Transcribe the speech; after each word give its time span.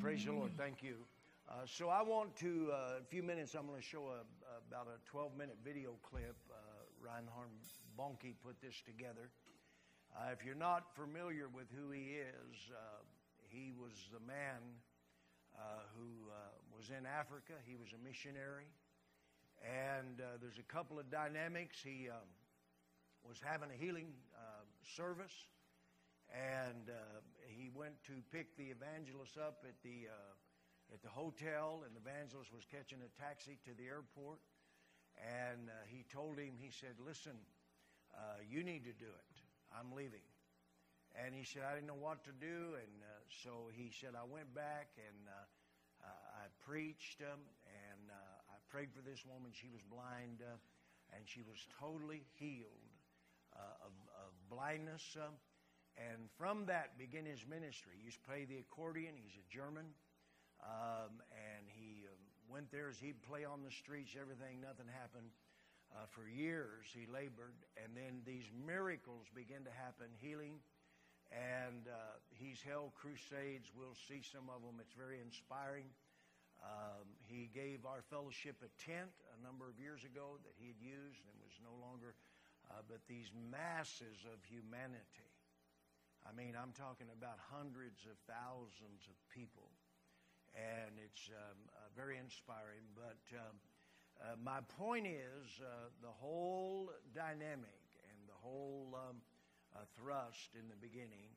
praise 0.00 0.24
the 0.24 0.32
Lord. 0.32 0.52
Thank 0.56 0.82
you. 0.82 0.96
Uh, 1.46 1.66
so 1.66 1.90
I 1.90 2.00
want 2.00 2.34
to, 2.36 2.70
uh, 2.72 3.04
a 3.04 3.04
few 3.10 3.22
minutes, 3.22 3.54
I'm 3.54 3.66
going 3.66 3.78
to 3.78 3.84
show 3.86 4.08
a, 4.08 4.24
about 4.66 4.88
a 4.88 4.96
12 5.10 5.36
minute 5.36 5.58
video 5.62 5.92
clip. 6.00 6.36
Uh, 6.48 6.56
Reinhard 7.04 7.52
Bonnke 7.98 8.32
put 8.42 8.56
this 8.62 8.80
together. 8.86 9.28
Uh, 10.16 10.32
if 10.32 10.42
you're 10.42 10.54
not 10.54 10.88
familiar 10.96 11.48
with 11.52 11.66
who 11.76 11.90
he 11.90 12.16
is, 12.16 12.72
uh, 12.72 13.04
he 13.50 13.72
was 13.76 13.92
the 14.10 14.20
man 14.26 14.64
uh, 15.52 15.84
who 15.92 16.30
uh, 16.32 16.48
was 16.74 16.88
in 16.88 17.04
Africa. 17.04 17.52
He 17.66 17.76
was 17.76 17.92
a 17.92 18.00
missionary. 18.02 18.72
And 19.60 20.22
there's 20.40 20.56
a 20.56 20.72
couple 20.72 20.98
of 20.98 21.10
dynamics. 21.10 21.76
He 21.84 22.08
um, 22.08 22.24
was 23.28 23.36
having 23.44 23.68
a 23.68 23.76
healing 23.76 24.08
service, 24.96 25.44
and 26.30 26.90
uh, 26.90 27.20
he 27.46 27.70
went 27.74 27.98
to 28.06 28.22
pick 28.30 28.56
the 28.56 28.70
evangelist 28.70 29.34
up 29.38 29.66
at 29.66 29.74
the 29.82 30.06
uh, 30.06 30.94
at 30.94 31.02
the 31.02 31.10
hotel, 31.10 31.82
and 31.86 31.94
the 31.94 32.02
evangelist 32.02 32.50
was 32.54 32.66
catching 32.66 32.98
a 33.02 33.10
taxi 33.18 33.58
to 33.66 33.74
the 33.74 33.86
airport. 33.86 34.38
And 35.18 35.68
uh, 35.68 35.74
he 35.86 36.06
told 36.10 36.38
him, 36.38 36.54
he 36.58 36.70
said, 36.70 36.94
"Listen, 37.02 37.34
uh, 38.14 38.42
you 38.46 38.62
need 38.62 38.86
to 38.86 38.94
do 38.94 39.10
it. 39.10 39.34
I'm 39.74 39.90
leaving." 39.92 40.24
And 41.18 41.34
he 41.34 41.42
said, 41.42 41.62
"I 41.66 41.74
didn't 41.74 41.90
know 41.90 41.98
what 41.98 42.22
to 42.24 42.34
do," 42.34 42.78
and 42.78 42.94
uh, 43.02 43.10
so 43.42 43.70
he 43.74 43.90
said, 43.90 44.14
"I 44.14 44.26
went 44.26 44.54
back 44.54 44.94
and." 44.98 45.26
Uh, 45.26 45.44
I 46.00 46.48
preached 46.64 47.20
um, 47.20 47.44
and 47.68 48.08
I 48.08 48.56
prayed 48.72 48.88
for 48.88 49.04
this 49.04 49.20
woman. 49.28 49.52
She 49.52 49.68
was 49.68 49.84
blind 49.84 50.40
and 50.40 51.28
she 51.28 51.42
was 51.44 51.60
totally 51.76 52.24
healed 52.40 52.96
of, 53.52 53.92
of, 54.16 54.32
blindness. 54.48 55.04
Um, 55.20 55.36
and 56.00 56.32
from 56.38 56.64
that 56.66 56.96
began 56.96 57.26
his 57.28 57.44
ministry. 57.44 58.00
He 58.00 58.08
used 58.08 58.24
to 58.24 58.28
play 58.28 58.48
the 58.48 58.58
accordion. 58.58 59.12
He's 59.14 59.36
a 59.36 59.46
German. 59.52 59.92
Um, 60.64 61.20
and 61.32 61.64
he 61.68 62.04
um, 62.08 62.20
went 62.48 62.72
there 62.72 62.88
as 62.88 62.96
he'd 63.00 63.20
play 63.24 63.44
on 63.44 63.64
the 63.64 63.72
streets, 63.72 64.12
everything, 64.16 64.60
nothing 64.60 64.88
happened. 64.92 65.32
Uh, 65.90 66.06
for 66.12 66.28
years 66.28 66.86
he 66.92 67.08
labored, 67.10 67.56
and 67.74 67.96
then 67.96 68.22
these 68.22 68.46
miracles 68.54 69.26
began 69.34 69.64
to 69.64 69.74
happen, 69.74 70.06
healing 70.20 70.60
and 71.30 71.86
uh, 71.86 72.18
he's 72.34 72.58
held 72.62 72.94
crusades. 72.98 73.70
We'll 73.70 73.98
see 74.10 74.22
some 74.22 74.50
of 74.50 74.66
them. 74.66 74.82
It's 74.82 74.94
very 74.94 75.22
inspiring. 75.22 75.86
Um, 76.60 77.06
he 77.24 77.48
gave 77.54 77.86
our 77.86 78.02
fellowship 78.10 78.58
a 78.60 78.70
tent 78.82 79.14
a 79.32 79.38
number 79.40 79.70
of 79.70 79.78
years 79.78 80.04
ago 80.04 80.42
that 80.42 80.58
he 80.58 80.74
had 80.74 80.80
used 80.82 81.22
and 81.24 81.34
was 81.40 81.54
no 81.62 81.72
longer. 81.78 82.18
Uh, 82.68 82.82
but 82.86 83.00
these 83.08 83.30
masses 83.50 84.26
of 84.26 84.42
humanity. 84.44 85.29
I 86.26 86.36
mean, 86.36 86.54
I'm 86.54 86.72
talking 86.76 87.08
about 87.12 87.40
hundreds 87.50 88.04
of 88.04 88.16
thousands 88.28 89.08
of 89.08 89.16
people. 89.32 89.70
And 90.52 90.98
it's 90.98 91.30
um, 91.30 91.58
uh, 91.72 91.88
very 91.94 92.18
inspiring. 92.18 92.82
But 92.92 93.22
um, 93.38 93.56
uh, 94.20 94.36
my 94.42 94.60
point 94.76 95.06
is 95.06 95.46
uh, 95.62 95.88
the 96.02 96.12
whole 96.12 96.90
dynamic 97.14 97.86
and 98.10 98.18
the 98.26 98.36
whole 98.42 98.92
um, 98.98 99.22
uh, 99.72 99.86
thrust 99.96 100.58
in 100.58 100.66
the 100.68 100.76
beginning 100.76 101.32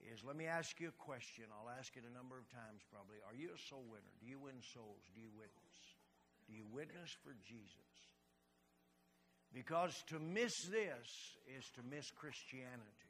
is 0.00 0.24
let 0.24 0.36
me 0.36 0.46
ask 0.46 0.80
you 0.80 0.88
a 0.88 1.02
question. 1.02 1.44
I'll 1.52 1.72
ask 1.72 1.96
it 1.96 2.04
a 2.08 2.12
number 2.12 2.38
of 2.38 2.48
times 2.48 2.80
probably. 2.88 3.20
Are 3.26 3.36
you 3.36 3.50
a 3.52 3.60
soul 3.68 3.84
winner? 3.88 4.14
Do 4.20 4.28
you 4.28 4.38
win 4.38 4.62
souls? 4.72 5.04
Do 5.12 5.20
you 5.20 5.32
witness? 5.34 5.76
Do 6.48 6.56
you 6.56 6.64
witness 6.70 7.10
for 7.24 7.36
Jesus? 7.44 7.92
Because 9.52 9.92
to 10.08 10.18
miss 10.18 10.54
this 10.70 11.08
is 11.58 11.66
to 11.74 11.82
miss 11.82 12.10
Christianity. 12.10 13.09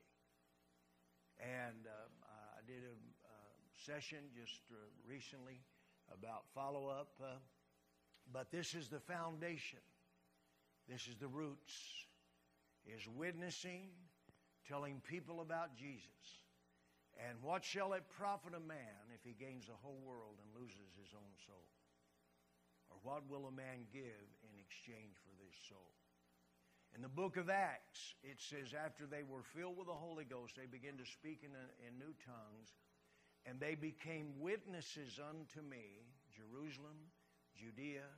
And 1.40 1.86
uh, 1.86 2.28
I 2.56 2.60
did 2.66 2.84
a 2.84 2.92
uh, 2.92 3.30
session 3.74 4.18
just 4.36 4.60
uh, 4.70 4.76
recently 5.08 5.60
about 6.12 6.44
follow 6.54 6.88
up. 6.88 7.12
Uh, 7.22 7.40
but 8.32 8.50
this 8.50 8.74
is 8.74 8.88
the 8.88 9.00
foundation. 9.00 9.80
This 10.88 11.08
is 11.08 11.16
the 11.16 11.28
roots. 11.28 11.72
Is 12.86 13.06
witnessing 13.08 13.88
telling 14.66 15.02
people 15.04 15.40
about 15.40 15.76
Jesus. 15.76 16.40
And 17.28 17.36
what 17.42 17.64
shall 17.64 17.92
it 17.92 18.04
profit 18.08 18.54
a 18.56 18.60
man 18.60 19.12
if 19.12 19.20
he 19.20 19.36
gains 19.36 19.66
the 19.66 19.76
whole 19.82 20.00
world 20.06 20.40
and 20.40 20.48
loses 20.56 20.96
his 20.96 21.12
own 21.12 21.32
soul? 21.44 21.68
Or 22.88 22.96
what 23.02 23.28
will 23.28 23.46
a 23.48 23.52
man 23.52 23.84
give 23.92 24.24
in 24.40 24.54
exchange 24.56 25.20
for 25.20 25.34
this 25.36 25.54
soul? 25.68 25.99
In 26.94 27.02
the 27.02 27.08
book 27.08 27.36
of 27.36 27.48
Acts, 27.48 28.14
it 28.22 28.40
says, 28.40 28.74
after 28.74 29.06
they 29.06 29.22
were 29.22 29.42
filled 29.42 29.78
with 29.78 29.86
the 29.86 29.94
Holy 29.94 30.24
Ghost, 30.24 30.56
they 30.56 30.66
began 30.66 30.98
to 30.98 31.06
speak 31.06 31.42
in, 31.44 31.54
in 31.86 31.98
new 31.98 32.12
tongues, 32.26 32.74
and 33.46 33.60
they 33.60 33.74
became 33.74 34.34
witnesses 34.40 35.20
unto 35.22 35.62
me, 35.62 36.02
Jerusalem, 36.34 36.98
Judea, 37.54 38.10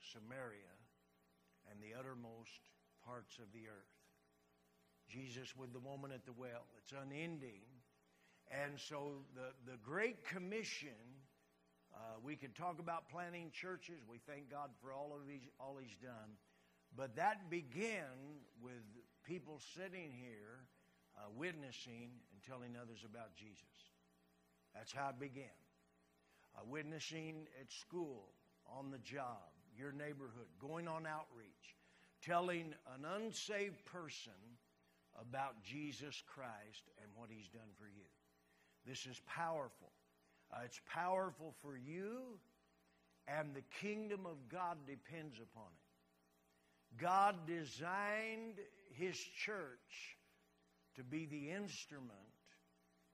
Samaria, 0.00 0.74
and 1.70 1.78
the 1.80 1.98
uttermost 1.98 2.64
parts 3.04 3.38
of 3.38 3.52
the 3.52 3.68
earth. 3.68 3.96
Jesus 5.08 5.54
with 5.54 5.72
the 5.72 5.78
woman 5.78 6.10
at 6.10 6.24
the 6.26 6.32
well. 6.32 6.66
It's 6.82 6.92
unending. 6.92 7.62
And 8.50 8.78
so 8.78 9.22
the, 9.34 9.54
the 9.70 9.78
Great 9.78 10.24
Commission, 10.24 10.98
uh, 11.94 12.18
we 12.22 12.34
could 12.34 12.54
talk 12.54 12.78
about 12.78 13.08
planting 13.08 13.50
churches. 13.50 14.02
We 14.08 14.18
thank 14.26 14.50
God 14.50 14.70
for 14.82 14.92
all 14.92 15.14
of 15.14 15.26
these, 15.26 15.46
all 15.60 15.78
He's 15.80 15.96
done. 16.02 16.34
But 16.94 17.16
that 17.16 17.50
began 17.50 18.42
with 18.62 18.82
people 19.24 19.60
sitting 19.74 20.12
here 20.12 20.64
uh, 21.16 21.28
witnessing 21.36 22.10
and 22.32 22.42
telling 22.46 22.76
others 22.80 23.04
about 23.04 23.34
Jesus. 23.36 23.64
That's 24.74 24.92
how 24.92 25.10
it 25.10 25.18
began. 25.18 25.56
Uh, 26.56 26.60
witnessing 26.68 27.46
at 27.60 27.70
school, 27.72 28.28
on 28.74 28.90
the 28.90 28.98
job, 28.98 29.52
your 29.76 29.92
neighborhood, 29.92 30.48
going 30.60 30.88
on 30.88 31.06
outreach, 31.06 31.76
telling 32.22 32.74
an 32.94 33.04
unsaved 33.04 33.84
person 33.84 34.32
about 35.20 35.62
Jesus 35.62 36.22
Christ 36.26 36.90
and 37.02 37.10
what 37.14 37.28
He's 37.30 37.48
done 37.48 37.70
for 37.78 37.86
you. 37.86 38.08
This 38.86 39.06
is 39.06 39.20
powerful. 39.26 39.92
Uh, 40.52 40.60
it's 40.64 40.80
powerful 40.92 41.54
for 41.62 41.76
you, 41.76 42.38
and 43.26 43.54
the 43.54 43.64
kingdom 43.80 44.26
of 44.26 44.36
God 44.48 44.76
depends 44.86 45.36
upon 45.38 45.66
it. 45.66 45.85
God 46.98 47.46
designed 47.46 48.58
His 48.94 49.16
church 49.16 50.16
to 50.96 51.04
be 51.04 51.26
the 51.26 51.50
instrument 51.50 52.10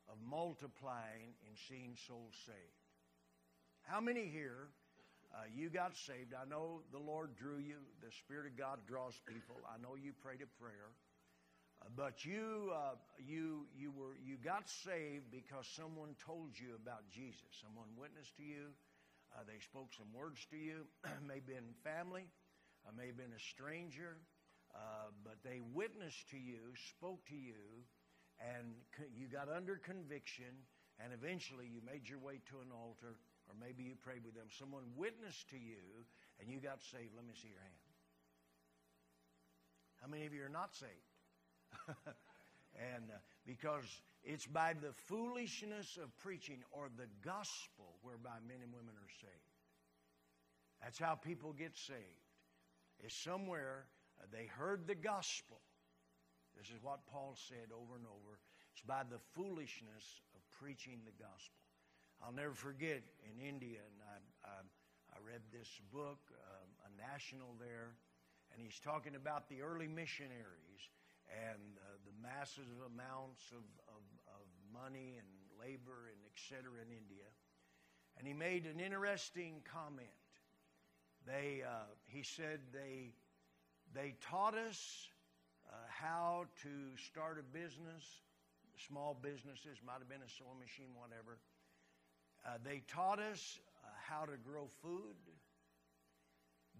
of 0.08 0.16
multiplying 0.28 1.34
and 1.46 1.56
seeing 1.68 1.96
souls 2.06 2.34
saved. 2.46 2.82
How 3.82 4.00
many 4.00 4.26
here, 4.26 4.68
uh, 5.34 5.44
you 5.54 5.68
got 5.70 5.96
saved? 5.96 6.34
I 6.34 6.48
know 6.48 6.82
the 6.92 6.98
Lord 6.98 7.34
drew 7.36 7.58
you, 7.58 7.78
the 8.00 8.12
Spirit 8.12 8.46
of 8.46 8.58
God 8.58 8.78
draws 8.86 9.14
people. 9.26 9.56
I 9.66 9.80
know 9.82 9.96
you 9.96 10.12
prayed 10.22 10.42
a 10.42 10.62
prayer. 10.62 10.90
But 11.96 12.24
you, 12.24 12.70
uh, 12.72 12.94
you, 13.18 13.66
you, 13.76 13.90
were, 13.90 14.14
you 14.24 14.36
got 14.36 14.68
saved 14.68 15.30
because 15.30 15.66
someone 15.66 16.14
told 16.24 16.54
you 16.54 16.78
about 16.80 17.10
Jesus. 17.10 17.50
Someone 17.60 17.88
witnessed 17.96 18.36
to 18.36 18.42
you. 18.42 18.70
Uh, 19.34 19.42
they 19.46 19.58
spoke 19.58 19.90
some 19.96 20.06
words 20.14 20.46
to 20.50 20.56
you. 20.56 20.86
maybe 21.26 21.58
in 21.58 21.64
family, 21.82 22.28
uh, 22.86 22.90
have 23.06 23.16
been 23.16 23.36
a 23.36 23.44
stranger. 23.50 24.18
Uh, 24.74 25.12
but 25.22 25.36
they 25.44 25.60
witnessed 25.74 26.30
to 26.30 26.38
you, 26.38 26.72
spoke 26.96 27.20
to 27.26 27.36
you, 27.36 27.84
and 28.40 28.72
you 29.14 29.28
got 29.28 29.48
under 29.52 29.76
conviction, 29.76 30.48
and 30.98 31.12
eventually 31.12 31.68
you 31.68 31.80
made 31.84 32.08
your 32.08 32.18
way 32.18 32.40
to 32.48 32.56
an 32.64 32.72
altar, 32.72 33.20
or 33.48 33.54
maybe 33.60 33.82
you 33.82 33.94
prayed 33.94 34.24
with 34.24 34.34
them. 34.34 34.48
Someone 34.48 34.84
witnessed 34.96 35.50
to 35.50 35.58
you, 35.58 36.08
and 36.40 36.48
you 36.48 36.58
got 36.58 36.80
saved. 36.80 37.12
Let 37.14 37.26
me 37.26 37.34
see 37.36 37.48
your 37.48 37.60
hand. 37.60 37.76
How 40.00 40.08
many 40.08 40.24
of 40.26 40.32
you 40.32 40.42
are 40.42 40.48
not 40.48 40.74
saved? 40.74 41.12
and 42.74 43.12
uh, 43.12 43.18
because 43.46 43.84
it's 44.24 44.46
by 44.46 44.72
the 44.72 44.92
foolishness 45.06 45.98
of 46.02 46.16
preaching 46.18 46.64
or 46.72 46.88
the 46.96 47.06
gospel 47.22 47.98
whereby 48.02 48.40
men 48.46 48.58
and 48.62 48.72
women 48.72 48.94
are 48.96 49.12
saved. 49.20 49.52
That's 50.82 50.98
how 50.98 51.14
people 51.14 51.52
get 51.52 51.76
saved. 51.76 52.31
It's 53.02 53.16
somewhere 53.16 53.86
uh, 54.20 54.26
they 54.32 54.46
heard 54.46 54.86
the 54.86 54.94
gospel. 54.94 55.60
This 56.56 56.68
is 56.68 56.82
what 56.82 57.06
Paul 57.10 57.34
said 57.36 57.74
over 57.74 57.96
and 57.96 58.06
over. 58.06 58.38
It's 58.72 58.86
by 58.86 59.02
the 59.02 59.18
foolishness 59.34 60.22
of 60.34 60.40
preaching 60.54 61.02
the 61.04 61.16
gospel. 61.18 61.60
I'll 62.22 62.32
never 62.32 62.54
forget 62.54 63.02
in 63.26 63.42
India, 63.42 63.82
and 63.82 63.98
I, 64.06 64.16
I, 64.46 64.56
I 65.12 65.16
read 65.26 65.42
this 65.50 65.68
book, 65.92 66.30
uh, 66.30 66.86
a 66.86 66.90
national 66.94 67.58
there, 67.58 67.98
and 68.52 68.62
he's 68.62 68.78
talking 68.78 69.16
about 69.16 69.48
the 69.48 69.60
early 69.60 69.88
missionaries 69.88 70.86
and 71.26 71.80
uh, 71.82 71.98
the 72.06 72.14
massive 72.22 72.70
amounts 72.86 73.50
of, 73.50 73.64
of, 73.88 74.04
of, 74.28 74.46
money 74.72 75.20
and 75.20 75.28
labor 75.60 76.08
and 76.08 76.16
et 76.24 76.32
cetera 76.48 76.80
in 76.80 76.88
India. 76.88 77.28
And 78.16 78.26
he 78.26 78.32
made 78.32 78.64
an 78.64 78.80
interesting 78.80 79.60
comment. 79.70 80.21
They, 81.26 81.62
uh, 81.66 81.84
he 82.06 82.22
said 82.22 82.60
they, 82.72 83.12
they 83.94 84.14
taught 84.20 84.54
us 84.54 85.08
uh, 85.68 85.76
how 85.88 86.46
to 86.62 86.68
start 87.06 87.38
a 87.38 87.56
business, 87.56 88.04
small 88.88 89.16
businesses, 89.20 89.78
might 89.86 89.98
have 89.98 90.08
been 90.08 90.22
a 90.26 90.30
sewing 90.30 90.58
machine, 90.58 90.90
whatever. 90.94 91.38
Uh, 92.44 92.58
they 92.64 92.82
taught 92.88 93.20
us 93.20 93.60
uh, 93.84 93.88
how 94.02 94.24
to 94.24 94.36
grow 94.36 94.66
food. 94.82 95.14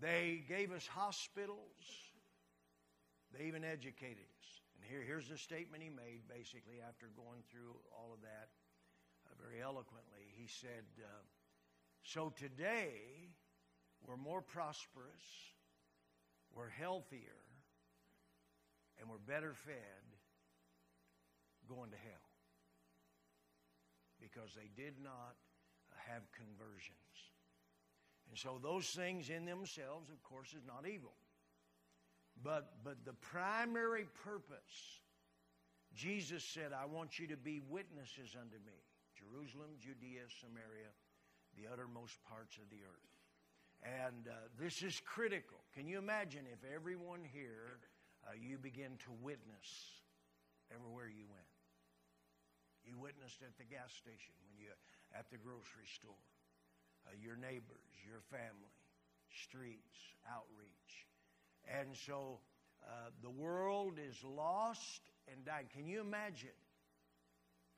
They 0.01 0.43
gave 0.49 0.73
us 0.73 0.87
hospitals. 0.87 1.59
They 3.33 3.45
even 3.47 3.63
educated 3.63 4.27
us. 4.41 4.49
And 4.75 4.91
here, 4.91 5.03
here's 5.07 5.29
the 5.29 5.39
statement 5.39 5.83
he 5.83 5.89
made 5.89 6.27
basically 6.29 6.83
after 6.87 7.07
going 7.15 7.43
through 7.51 7.77
all 7.95 8.11
of 8.13 8.21
that 8.23 8.51
uh, 9.27 9.35
very 9.41 9.63
eloquently. 9.63 10.27
He 10.35 10.49
said, 10.49 10.85
uh, 10.99 11.07
So 12.03 12.33
today, 12.37 13.31
we're 14.07 14.17
more 14.17 14.43
prosperous, 14.43 15.25
we're 16.55 16.69
healthier, 16.69 17.41
and 19.01 19.09
we're 19.09 19.19
better 19.19 19.55
fed 19.55 20.03
going 21.69 21.91
to 21.91 21.97
hell 21.97 22.31
because 24.21 24.51
they 24.55 24.71
did 24.81 24.95
not 25.03 25.35
have 26.07 26.23
conversions. 26.33 26.97
And 28.29 28.39
so 28.39 28.59
those 28.63 28.87
things 28.87 29.29
in 29.29 29.45
themselves, 29.45 30.11
of 30.11 30.23
course, 30.23 30.49
is 30.55 30.65
not 30.67 30.89
evil. 30.89 31.13
But, 32.43 32.73
but 32.83 33.05
the 33.05 33.13
primary 33.13 34.07
purpose, 34.25 35.01
Jesus 35.95 36.43
said, 36.43 36.73
I 36.73 36.87
want 36.87 37.19
you 37.19 37.27
to 37.29 37.37
be 37.37 37.61
witnesses 37.69 38.35
unto 38.39 38.57
me. 38.65 38.79
Jerusalem, 39.13 39.71
Judea, 39.79 40.25
Samaria, 40.41 40.91
the 41.57 41.71
uttermost 41.71 42.17
parts 42.25 42.57
of 42.57 42.71
the 42.71 42.83
earth. 42.83 43.12
And 43.83 44.29
uh, 44.31 44.35
this 44.59 44.83
is 44.83 45.03
critical. 45.05 45.59
Can 45.75 45.89
you 45.89 45.99
imagine 45.99 46.47
if 46.47 46.63
everyone 46.63 47.27
here, 47.27 47.83
uh, 48.23 48.31
you 48.39 48.59
begin 48.59 48.95
to 49.05 49.11
witness 49.23 49.67
everywhere 50.71 51.11
you 51.11 51.27
went? 51.27 51.51
You 52.87 52.99
witnessed 52.99 53.43
at 53.43 53.59
the 53.59 53.67
gas 53.67 53.91
station, 53.91 54.35
when 54.47 54.55
you 54.59 54.71
at 55.15 55.27
the 55.31 55.39
grocery 55.39 55.87
store, 55.87 56.27
uh, 57.07 57.11
your 57.19 57.37
neighbors, 57.37 57.91
your 58.07 58.23
family, 58.31 58.75
streets, 59.31 59.99
outreach. 60.31 61.07
And 61.67 61.95
so 61.95 62.39
uh, 62.87 63.11
the 63.23 63.31
world 63.31 63.99
is 63.99 64.17
lost 64.25 65.03
and 65.31 65.45
dying. 65.45 65.67
Can 65.75 65.87
you 65.87 66.01
imagine? 66.01 66.59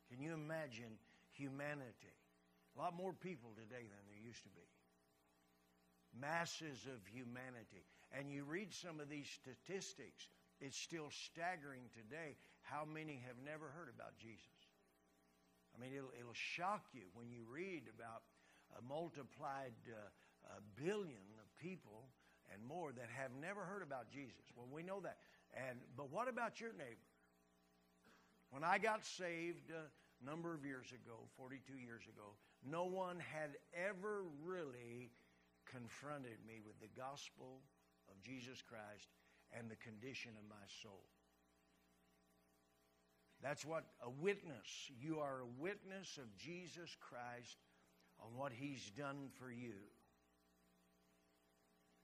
Can 0.09 0.21
you 0.21 0.33
imagine 0.33 1.00
humanity? 1.33 2.17
A 2.77 2.81
lot 2.81 2.97
more 2.97 3.12
people 3.12 3.50
today 3.57 3.85
than 3.89 4.03
there 4.09 4.21
used 4.21 4.43
to 4.45 4.50
be. 4.50 4.63
Masses 6.20 6.87
of 6.87 7.00
humanity. 7.06 7.84
And 8.12 8.31
you 8.31 8.44
read 8.44 8.72
some 8.72 9.00
of 9.00 9.08
these 9.08 9.26
statistics, 9.26 10.28
it's 10.61 10.78
still 10.78 11.11
staggering 11.11 11.90
today 11.93 12.37
how 12.62 12.84
many 12.87 13.22
have 13.26 13.37
never 13.44 13.66
heard 13.69 13.90
about 13.94 14.16
Jesus. 14.16 14.62
I 15.75 15.81
mean, 15.81 15.90
it'll, 15.93 16.14
it'll 16.19 16.38
shock 16.38 16.87
you 16.94 17.11
when 17.14 17.28
you 17.31 17.43
read 17.50 17.90
about 17.90 18.22
a 18.78 18.82
multiplied 18.82 19.75
uh, 19.90 20.08
a 20.56 20.81
billion 20.81 21.25
of 21.40 21.46
people 21.61 22.06
and 22.52 22.62
more 22.64 22.93
that 22.93 23.08
have 23.16 23.31
never 23.40 23.62
heard 23.62 23.82
about 23.82 24.11
Jesus. 24.11 24.44
Well, 24.56 24.69
we 24.70 24.82
know 24.82 25.00
that. 25.00 25.16
And 25.55 25.78
but 25.96 26.11
what 26.11 26.28
about 26.28 26.61
your 26.61 26.72
neighbor? 26.72 27.11
When 28.50 28.62
I 28.62 28.78
got 28.78 29.05
saved 29.05 29.70
a 29.70 29.90
number 30.25 30.55
of 30.55 30.64
years 30.64 30.87
ago, 30.90 31.26
42 31.37 31.75
years 31.75 32.02
ago, 32.06 32.37
no 32.64 32.84
one 32.84 33.19
had 33.19 33.50
ever 33.75 34.22
really 34.44 35.11
confronted 35.75 36.38
me 36.47 36.61
with 36.65 36.79
the 36.81 37.00
gospel 37.00 37.61
of 38.09 38.23
Jesus 38.23 38.62
Christ 38.62 39.09
and 39.56 39.71
the 39.71 39.76
condition 39.76 40.32
of 40.38 40.49
my 40.49 40.65
soul. 40.82 41.05
That's 43.43 43.65
what 43.65 43.85
a 44.03 44.11
witness. 44.11 44.91
You 45.00 45.19
are 45.19 45.41
a 45.41 45.61
witness 45.62 46.19
of 46.19 46.37
Jesus 46.37 46.97
Christ 47.00 47.59
on 48.21 48.37
what 48.38 48.53
He's 48.53 48.91
done 48.97 49.29
for 49.38 49.50
you. 49.50 49.75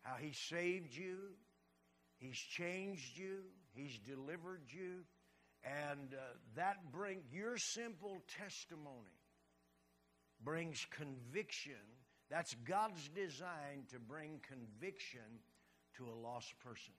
How 0.03 0.17
He 0.21 0.33
saved 0.33 0.95
you, 0.95 1.17
He's 2.19 2.39
changed 2.39 3.17
you, 3.17 3.39
He's 3.73 3.99
delivered 3.99 4.63
you, 4.69 5.05
and 5.65 6.13
uh, 6.13 6.23
that 6.57 6.91
brings 6.93 7.23
your 7.33 7.57
simple 7.57 8.23
testimony 8.39 9.21
brings 10.43 10.87
conviction. 10.91 12.00
That's 12.31 12.55
God's 12.65 13.09
design 13.09 13.85
to 13.91 13.99
bring 13.99 14.41
conviction 14.49 15.41
to 15.97 16.05
a 16.05 16.15
lost 16.15 16.55
person. 16.61 16.95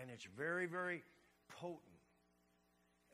And 0.00 0.10
it's 0.10 0.26
very, 0.36 0.66
very 0.66 1.02
potent. 1.48 1.80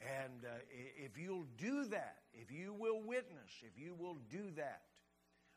And 0.01 0.45
uh, 0.45 0.59
if 0.71 1.17
you'll 1.17 1.47
do 1.57 1.85
that, 1.87 2.19
if 2.35 2.53
you 2.53 2.75
will 2.75 3.01
witness, 3.01 3.51
if 3.63 3.83
you 3.83 3.95
will 3.95 4.19
do 4.31 4.51
that, 4.57 4.83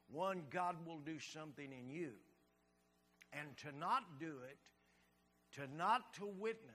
one, 0.09 0.43
God 0.49 0.77
will 0.85 0.99
do 0.99 1.19
something 1.19 1.69
in 1.71 1.89
you. 1.89 2.11
And 3.33 3.57
to 3.57 3.77
not 3.77 4.19
do 4.19 4.35
it, 4.49 4.57
to 5.59 5.67
not 5.75 6.13
to 6.13 6.25
witness, 6.25 6.73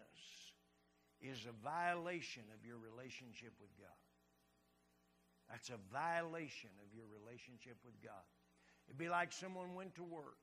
is 1.23 1.47
a 1.47 1.65
violation 1.65 2.43
of 2.53 2.67
your 2.67 2.77
relationship 2.77 3.53
with 3.61 3.71
God. 3.79 4.02
That's 5.53 5.69
a 5.69 5.79
violation 5.93 6.73
of 6.81 6.89
your 6.97 7.05
relationship 7.13 7.77
with 7.85 7.95
God. 8.03 8.25
It'd 8.89 8.99
be 8.99 9.13
like 9.13 9.31
someone 9.31 9.77
went 9.77 9.95
to 9.97 10.03
work, 10.03 10.41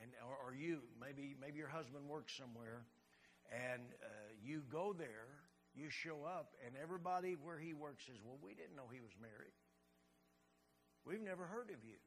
and 0.00 0.12
or, 0.20 0.36
or 0.50 0.54
you, 0.54 0.84
maybe 1.00 1.34
maybe 1.40 1.58
your 1.58 1.72
husband 1.72 2.06
works 2.06 2.36
somewhere, 2.36 2.84
and 3.50 3.82
uh, 4.04 4.30
you 4.44 4.62
go 4.70 4.92
there 4.92 5.42
you 5.74 5.88
show 5.88 6.24
up, 6.28 6.52
and 6.66 6.74
everybody 6.76 7.36
where 7.40 7.58
he 7.58 7.72
works 7.72 8.04
says, 8.06 8.20
Well, 8.24 8.36
we 8.44 8.54
didn't 8.54 8.76
know 8.76 8.88
he 8.92 9.00
was 9.00 9.12
married. 9.20 9.56
We've 11.04 11.22
never 11.22 11.46
heard 11.46 11.70
of 11.70 11.80
you. 11.84 11.98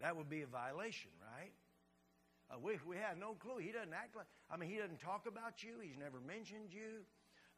That 0.00 0.16
would 0.16 0.30
be 0.30 0.42
a 0.42 0.46
violation, 0.46 1.10
right? 1.18 1.52
Uh, 2.48 2.56
we, 2.62 2.78
we 2.86 2.96
had 2.96 3.18
no 3.18 3.34
clue. 3.34 3.58
He 3.58 3.72
doesn't 3.72 3.92
act 3.92 4.14
like, 4.14 4.30
I 4.48 4.56
mean, 4.56 4.70
he 4.70 4.78
doesn't 4.78 5.00
talk 5.00 5.26
about 5.26 5.62
you. 5.62 5.82
He's 5.82 5.98
never 5.98 6.20
mentioned 6.22 6.70
you. 6.70 7.02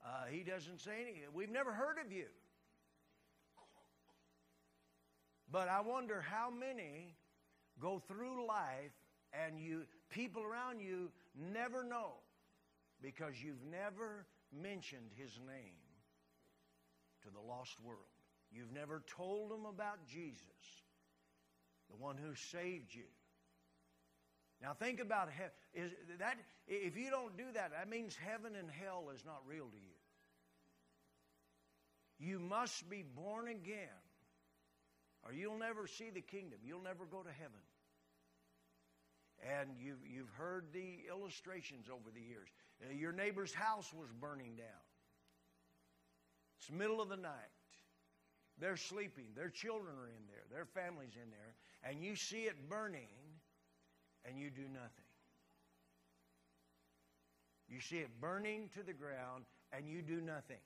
Uh, 0.05 0.27
he 0.31 0.43
doesn't 0.43 0.81
say 0.81 1.03
anything. 1.03 1.23
We've 1.35 1.51
never 1.51 1.73
heard 1.73 1.99
of 2.05 2.11
you. 2.13 2.27
But 5.53 5.69
I 5.69 5.81
wonder 5.81 6.21
how 6.21 6.51
many 6.51 7.17
go 7.81 7.99
through 7.99 8.47
life 8.47 8.93
and 9.33 9.59
you 9.59 9.83
people 10.11 10.43
around 10.43 10.81
you 10.81 11.11
never 11.35 11.85
know 11.85 12.13
because 13.03 13.35
you've 13.43 13.65
never 13.71 14.27
mentioned 14.53 15.11
his 15.17 15.39
name 15.47 15.81
to 17.23 17.31
the 17.31 17.41
lost 17.41 17.81
world. 17.83 17.99
You've 18.53 18.73
never 18.73 19.03
told 19.17 19.51
them 19.51 19.67
about 19.67 20.07
Jesus, 20.07 20.43
the 21.89 21.97
one 21.97 22.17
who 22.17 22.35
saved 22.35 22.95
you. 22.95 23.05
Now 24.63 24.75
think 24.75 25.01
about 25.01 25.31
he- 25.31 25.81
is 25.81 25.93
that 26.19 26.37
if 26.67 26.97
you 26.97 27.11
don't 27.11 27.37
do 27.37 27.53
that, 27.55 27.71
that 27.71 27.89
means 27.89 28.17
heaven 28.17 28.57
and 28.57 28.71
hell 28.71 29.11
is 29.15 29.25
not 29.25 29.43
real 29.47 29.67
to 29.67 29.77
you. 29.77 30.00
You 32.21 32.39
must 32.39 32.89
be 32.91 33.03
born 33.03 33.49
again, 33.49 33.89
or 35.25 35.33
you'll 35.33 35.59
never 35.59 35.87
see 35.87 36.11
the 36.11 36.21
kingdom. 36.21 36.59
You'll 36.63 36.83
never 36.83 37.07
go 37.07 37.23
to 37.23 37.33
heaven. 37.33 37.65
And 39.59 39.71
you've, 39.81 40.05
you've 40.07 40.29
heard 40.37 40.67
the 40.75 41.01
illustrations 41.09 41.87
over 41.91 42.11
the 42.13 42.21
years. 42.21 42.49
Uh, 42.85 42.93
your 42.93 43.13
neighbor's 43.13 43.55
house 43.55 43.91
was 43.95 44.09
burning 44.21 44.55
down. 44.57 44.85
It's 46.59 46.71
middle 46.71 47.01
of 47.01 47.09
the 47.09 47.17
night. 47.17 47.33
They're 48.59 48.77
sleeping. 48.77 49.29
Their 49.35 49.49
children 49.49 49.95
are 49.99 50.09
in 50.09 50.27
there. 50.29 50.45
Their 50.53 50.67
family's 50.67 51.15
in 51.15 51.31
there. 51.31 51.55
And 51.83 52.05
you 52.05 52.15
see 52.17 52.43
it 52.43 52.69
burning 52.69 53.09
and 54.27 54.39
you 54.39 54.51
do 54.51 54.69
nothing. 54.71 55.09
You 57.67 57.81
see 57.81 57.99
it 57.99 58.21
burning 58.21 58.69
to 58.75 58.83
the 58.83 58.93
ground 58.93 59.45
and 59.73 59.89
you 59.89 60.03
do 60.03 60.21
nothing. 60.21 60.61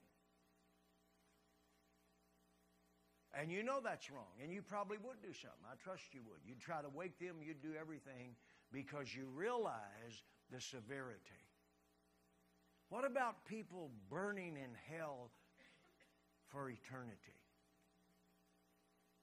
And 3.38 3.50
you 3.50 3.64
know 3.64 3.80
that's 3.82 4.10
wrong, 4.10 4.30
and 4.40 4.52
you 4.52 4.62
probably 4.62 4.96
would 4.98 5.20
do 5.20 5.32
something. 5.32 5.66
I 5.66 5.74
trust 5.82 6.04
you 6.12 6.20
would. 6.28 6.38
You'd 6.46 6.60
try 6.60 6.82
to 6.82 6.88
wake 6.88 7.18
them, 7.18 7.36
you'd 7.44 7.62
do 7.62 7.74
everything 7.78 8.36
because 8.72 9.14
you 9.14 9.26
realize 9.34 10.22
the 10.52 10.60
severity. 10.60 11.18
What 12.90 13.04
about 13.04 13.44
people 13.46 13.90
burning 14.08 14.56
in 14.56 14.70
hell 14.88 15.30
for 16.46 16.70
eternity? 16.70 17.18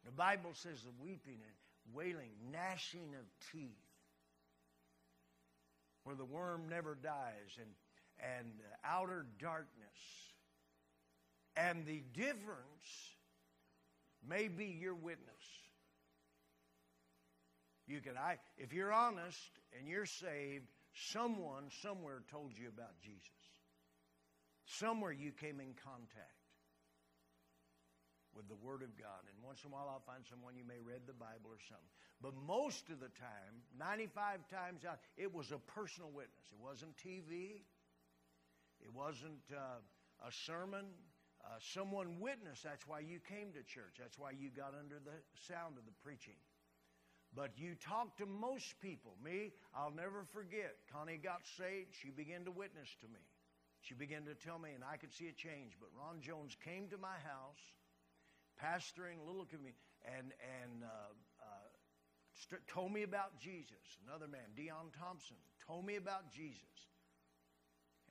The 0.04 0.12
Bible 0.12 0.52
says 0.54 0.82
the 0.84 0.92
weeping 1.02 1.40
and 1.40 1.96
wailing, 1.96 2.32
gnashing 2.52 3.16
of 3.16 3.26
teeth, 3.54 3.70
where 6.04 6.16
the 6.16 6.26
worm 6.26 6.64
never 6.70 6.98
dies, 7.02 7.58
and, 7.58 7.70
and 8.38 8.48
outer 8.84 9.26
darkness. 9.40 9.68
And 11.56 11.86
the 11.86 12.02
difference 12.14 13.11
may 14.28 14.48
be 14.48 14.66
your 14.66 14.96
witness. 14.96 15.28
You 17.88 18.00
can, 18.00 18.18
I, 18.18 18.38
if 18.58 18.74
you're 18.74 18.94
honest 18.94 19.60
and 19.78 19.88
you're 19.88 20.06
saved, 20.06 20.68
someone 20.94 21.66
somewhere 21.82 22.22
told 22.32 22.58
you 22.58 22.70
about 22.70 23.00
Jesus. 23.02 23.30
Somewhere 24.66 25.12
you 25.12 25.32
came 25.32 25.60
in 25.60 25.74
contact. 25.84 26.42
with 28.36 28.48
the 28.48 28.56
Word 28.56 28.82
of 28.82 28.96
God. 28.98 29.28
And 29.28 29.36
once 29.44 29.60
in 29.64 29.72
a 29.72 29.74
while 29.74 29.90
I'll 29.92 30.08
find 30.08 30.24
someone 30.30 30.56
you 30.56 30.64
may 30.64 30.80
read 30.80 31.04
the 31.06 31.14
Bible 31.14 31.52
or 31.52 31.60
something. 31.68 31.92
But 32.22 32.34
most 32.36 32.90
of 32.90 33.00
the 33.00 33.12
time, 33.20 33.60
95 33.78 34.48
times 34.48 34.86
out, 34.86 35.00
it 35.18 35.34
was 35.34 35.52
a 35.52 35.60
personal 35.76 36.10
witness. 36.12 36.48
It 36.52 36.60
wasn't 36.62 36.96
TV. 36.98 37.66
It 38.80 38.94
wasn't 38.94 39.44
uh, 39.52 39.84
a 40.26 40.32
sermon. 40.32 40.86
Uh, 41.44 41.58
someone 41.60 42.20
witnessed. 42.20 42.64
That's 42.64 42.88
why 42.88 43.00
you 43.00 43.20
came 43.20 43.52
to 43.54 43.64
church. 43.64 43.98
That's 44.00 44.18
why 44.18 44.32
you 44.32 44.50
got 44.50 44.74
under 44.78 45.02
the 45.02 45.18
sound 45.34 45.78
of 45.78 45.86
the 45.86 45.96
preaching. 46.04 46.38
But 47.34 47.58
you 47.58 47.76
talk 47.76 48.18
to 48.18 48.26
most 48.26 48.76
people. 48.82 49.16
Me, 49.24 49.54
I'll 49.74 49.94
never 49.96 50.26
forget. 50.34 50.76
Connie 50.92 51.18
got 51.18 51.48
saved. 51.58 51.96
She 51.96 52.10
began 52.10 52.44
to 52.46 52.52
witness 52.52 52.90
to 53.02 53.08
me. 53.08 53.24
She 53.82 53.96
began 53.96 54.26
to 54.26 54.36
tell 54.36 54.60
me, 54.60 54.72
and 54.76 54.84
I 54.84 54.98
could 54.98 55.14
see 55.14 55.28
a 55.28 55.34
change. 55.34 55.74
But 55.80 55.90
Ron 55.98 56.22
Jones 56.22 56.56
came 56.64 56.88
to 56.90 56.98
my 56.98 57.18
house, 57.26 57.64
pastoring 58.62 59.18
a 59.18 59.26
little 59.26 59.46
community, 59.46 59.80
and 60.06 60.34
and 60.62 60.84
uh, 60.84 61.14
uh, 61.42 61.70
st- 62.36 62.68
told 62.68 62.92
me 62.94 63.04
about 63.04 63.40
Jesus. 63.40 63.82
Another 64.06 64.28
man, 64.28 64.54
Dion 64.56 64.92
Thompson, 65.00 65.38
told 65.66 65.86
me 65.86 65.96
about 65.96 66.30
Jesus, 66.30 66.91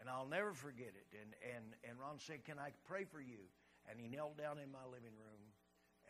and 0.01 0.09
I'll 0.09 0.27
never 0.27 0.53
forget 0.53 0.97
it. 0.97 1.09
And 1.13 1.31
and 1.45 1.65
and 1.85 2.01
Ron 2.01 2.19
said, 2.19 2.45
"Can 2.45 2.59
I 2.59 2.73
pray 2.85 3.05
for 3.05 3.21
you?" 3.21 3.47
And 3.89 4.01
he 4.01 4.09
knelt 4.09 4.37
down 4.37 4.59
in 4.59 4.71
my 4.71 4.85
living 4.85 5.17
room 5.17 5.45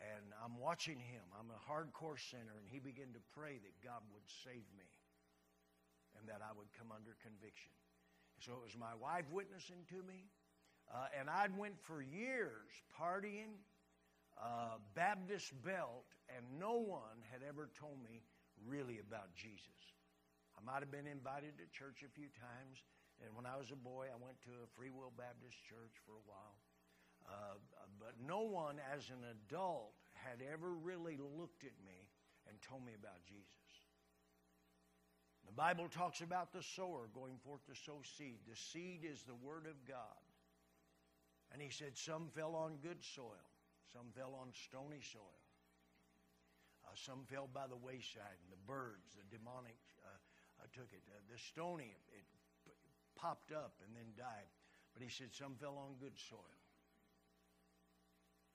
and 0.01 0.33
I'm 0.41 0.57
watching 0.57 0.97
him. 0.97 1.21
I'm 1.37 1.53
a 1.53 1.61
hardcore 1.61 2.17
sinner, 2.17 2.57
and 2.57 2.65
he 2.65 2.79
began 2.81 3.13
to 3.13 3.21
pray 3.37 3.61
that 3.61 3.75
God 3.85 4.01
would 4.13 4.25
save 4.43 4.65
me 4.73 4.89
and 6.17 6.27
that 6.27 6.41
I 6.41 6.51
would 6.57 6.67
come 6.73 6.89
under 6.89 7.15
conviction. 7.21 7.71
So 8.41 8.57
it 8.57 8.63
was 8.65 8.75
my 8.75 8.97
wife 8.97 9.29
witnessing 9.29 9.85
to 9.93 10.01
me, 10.01 10.25
uh, 10.89 11.13
and 11.13 11.29
I'd 11.29 11.55
went 11.55 11.77
for 11.79 12.01
years 12.01 12.73
partying, 12.97 13.61
uh, 14.41 14.81
Baptist 14.95 15.53
belt, 15.61 16.09
and 16.25 16.43
no 16.57 16.81
one 16.81 17.21
had 17.29 17.45
ever 17.45 17.69
told 17.77 18.01
me 18.01 18.25
really 18.65 18.99
about 18.99 19.29
Jesus. 19.37 19.81
I 20.57 20.65
might 20.65 20.81
have 20.81 20.91
been 20.91 21.07
invited 21.07 21.57
to 21.61 21.65
church 21.69 22.01
a 22.01 22.09
few 22.09 22.27
times, 22.33 22.81
and 23.25 23.35
when 23.37 23.45
I 23.45 23.57
was 23.57 23.69
a 23.69 23.77
boy, 23.77 24.09
I 24.09 24.17
went 24.17 24.41
to 24.49 24.53
a 24.65 24.67
Free 24.73 24.89
Will 24.89 25.13
Baptist 25.13 25.57
church 25.69 25.93
for 26.05 26.17
a 26.17 26.25
while. 26.25 26.57
Uh, 27.29 27.57
but 28.01 28.17
no 28.17 28.41
one 28.41 28.81
as 28.89 29.09
an 29.13 29.21
adult 29.29 29.93
had 30.13 30.41
ever 30.41 30.73
really 30.73 31.17
looked 31.17 31.63
at 31.63 31.77
me 31.85 32.09
and 32.49 32.57
told 32.61 32.83
me 32.85 32.97
about 32.97 33.21
Jesus. 33.29 33.71
The 35.45 35.53
Bible 35.53 35.89
talks 35.89 36.21
about 36.21 36.53
the 36.53 36.63
sower 36.63 37.09
going 37.13 37.37
forth 37.43 37.65
to 37.65 37.75
sow 37.75 38.01
seed. 38.17 38.39
The 38.47 38.57
seed 38.57 39.05
is 39.05 39.23
the 39.23 39.37
Word 39.37 39.65
of 39.69 39.77
God. 39.85 40.21
And 41.53 41.61
he 41.61 41.69
said, 41.69 41.97
Some 41.97 42.29
fell 42.33 42.55
on 42.55 42.79
good 42.81 43.03
soil, 43.03 43.45
some 43.91 44.09
fell 44.15 44.33
on 44.39 44.55
stony 44.55 45.03
soil, 45.03 45.43
uh, 46.87 46.95
some 46.95 47.27
fell 47.27 47.49
by 47.51 47.67
the 47.67 47.75
wayside, 47.75 48.39
and 48.39 48.49
the 48.49 48.63
birds, 48.63 49.11
the 49.19 49.27
demonic, 49.27 49.77
uh, 50.01 50.15
uh, 50.63 50.67
took 50.71 50.87
it. 50.95 51.03
Uh, 51.11 51.19
the 51.27 51.37
stony, 51.37 51.91
it 52.15 52.23
popped 53.21 53.53
up 53.53 53.77
and 53.85 53.95
then 53.95 54.09
died. 54.17 54.49
But 54.93 55.03
he 55.03 55.09
said, 55.09 55.29
Some 55.31 55.55
fell 55.55 55.77
on 55.77 55.95
good 56.01 56.17
soil 56.17 56.61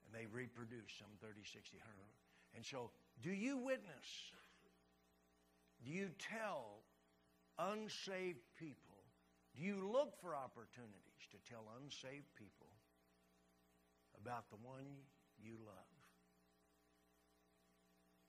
and 0.07 0.15
they 0.15 0.31
reproduced 0.31 0.99
some 0.99 1.11
30, 1.19 1.43
60, 1.43 1.83
100. 1.83 1.99
And 2.55 2.63
so, 2.63 2.95
do 3.21 3.35
you 3.35 3.59
witness? 3.59 4.07
Do 5.83 5.91
you 5.91 6.15
tell 6.23 6.87
unsaved 7.59 8.47
people? 8.55 9.03
Do 9.59 9.67
you 9.67 9.83
look 9.83 10.15
for 10.23 10.39
opportunities 10.39 11.27
to 11.35 11.39
tell 11.51 11.67
unsaved 11.83 12.31
people 12.39 12.71
about 14.15 14.49
the 14.49 14.61
one 14.63 14.87
you 15.43 15.59
love? 15.67 15.91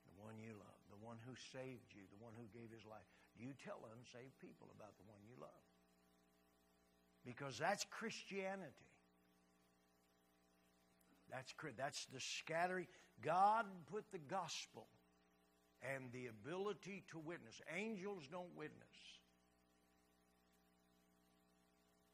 The 0.10 0.18
one 0.18 0.42
you 0.42 0.58
love, 0.58 0.82
the 0.90 1.00
one 1.00 1.22
who 1.24 1.38
saved 1.54 1.94
you, 1.94 2.04
the 2.10 2.20
one 2.20 2.34
who 2.34 2.50
gave 2.52 2.74
his 2.74 2.84
life. 2.90 3.06
Do 3.38 3.46
you 3.46 3.54
tell 3.62 3.86
unsaved 3.94 4.34
people 4.42 4.74
about 4.74 4.98
the 4.98 5.06
one 5.06 5.22
you 5.30 5.38
love? 5.38 5.62
Because 7.28 7.60
that's 7.60 7.84
Christianity. 7.92 8.88
That's 11.28 11.52
that's 11.76 12.08
the 12.08 12.24
scattering. 12.24 12.88
God 13.20 13.68
put 13.92 14.08
the 14.16 14.24
gospel 14.32 14.88
and 15.84 16.08
the 16.16 16.32
ability 16.32 17.04
to 17.12 17.20
witness. 17.20 17.60
Angels 17.76 18.32
don't 18.32 18.56
witness. 18.56 18.96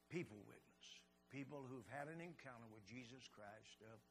People 0.09 0.41
witness. 0.49 0.85
People 1.29 1.61
who've 1.69 1.85
had 1.93 2.09
an 2.09 2.17
encounter 2.17 2.65
with 2.73 2.81
Jesus 2.89 3.29
Christ. 3.29 3.85
Uh, 3.85 4.01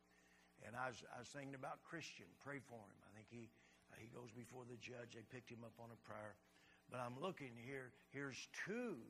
and 0.63 0.79
I 0.79 0.87
was, 0.87 1.03
I 1.11 1.19
was 1.19 1.35
thinking 1.35 1.59
about 1.59 1.83
Christian. 1.83 2.31
Pray 2.39 2.63
for 2.63 2.79
him. 2.79 2.99
I 3.03 3.11
think 3.11 3.27
he 3.27 3.51
uh, 3.91 3.99
he 3.99 4.07
goes 4.07 4.31
before 4.31 4.63
the 4.71 4.79
judge. 4.79 5.19
They 5.19 5.27
picked 5.27 5.51
him 5.51 5.67
up 5.67 5.75
on 5.83 5.91
a 5.91 5.99
prayer. 6.07 6.39
But 6.87 7.03
I'm 7.03 7.19
looking 7.19 7.59
here. 7.59 7.91
Here's 8.15 8.39
two 8.67 9.03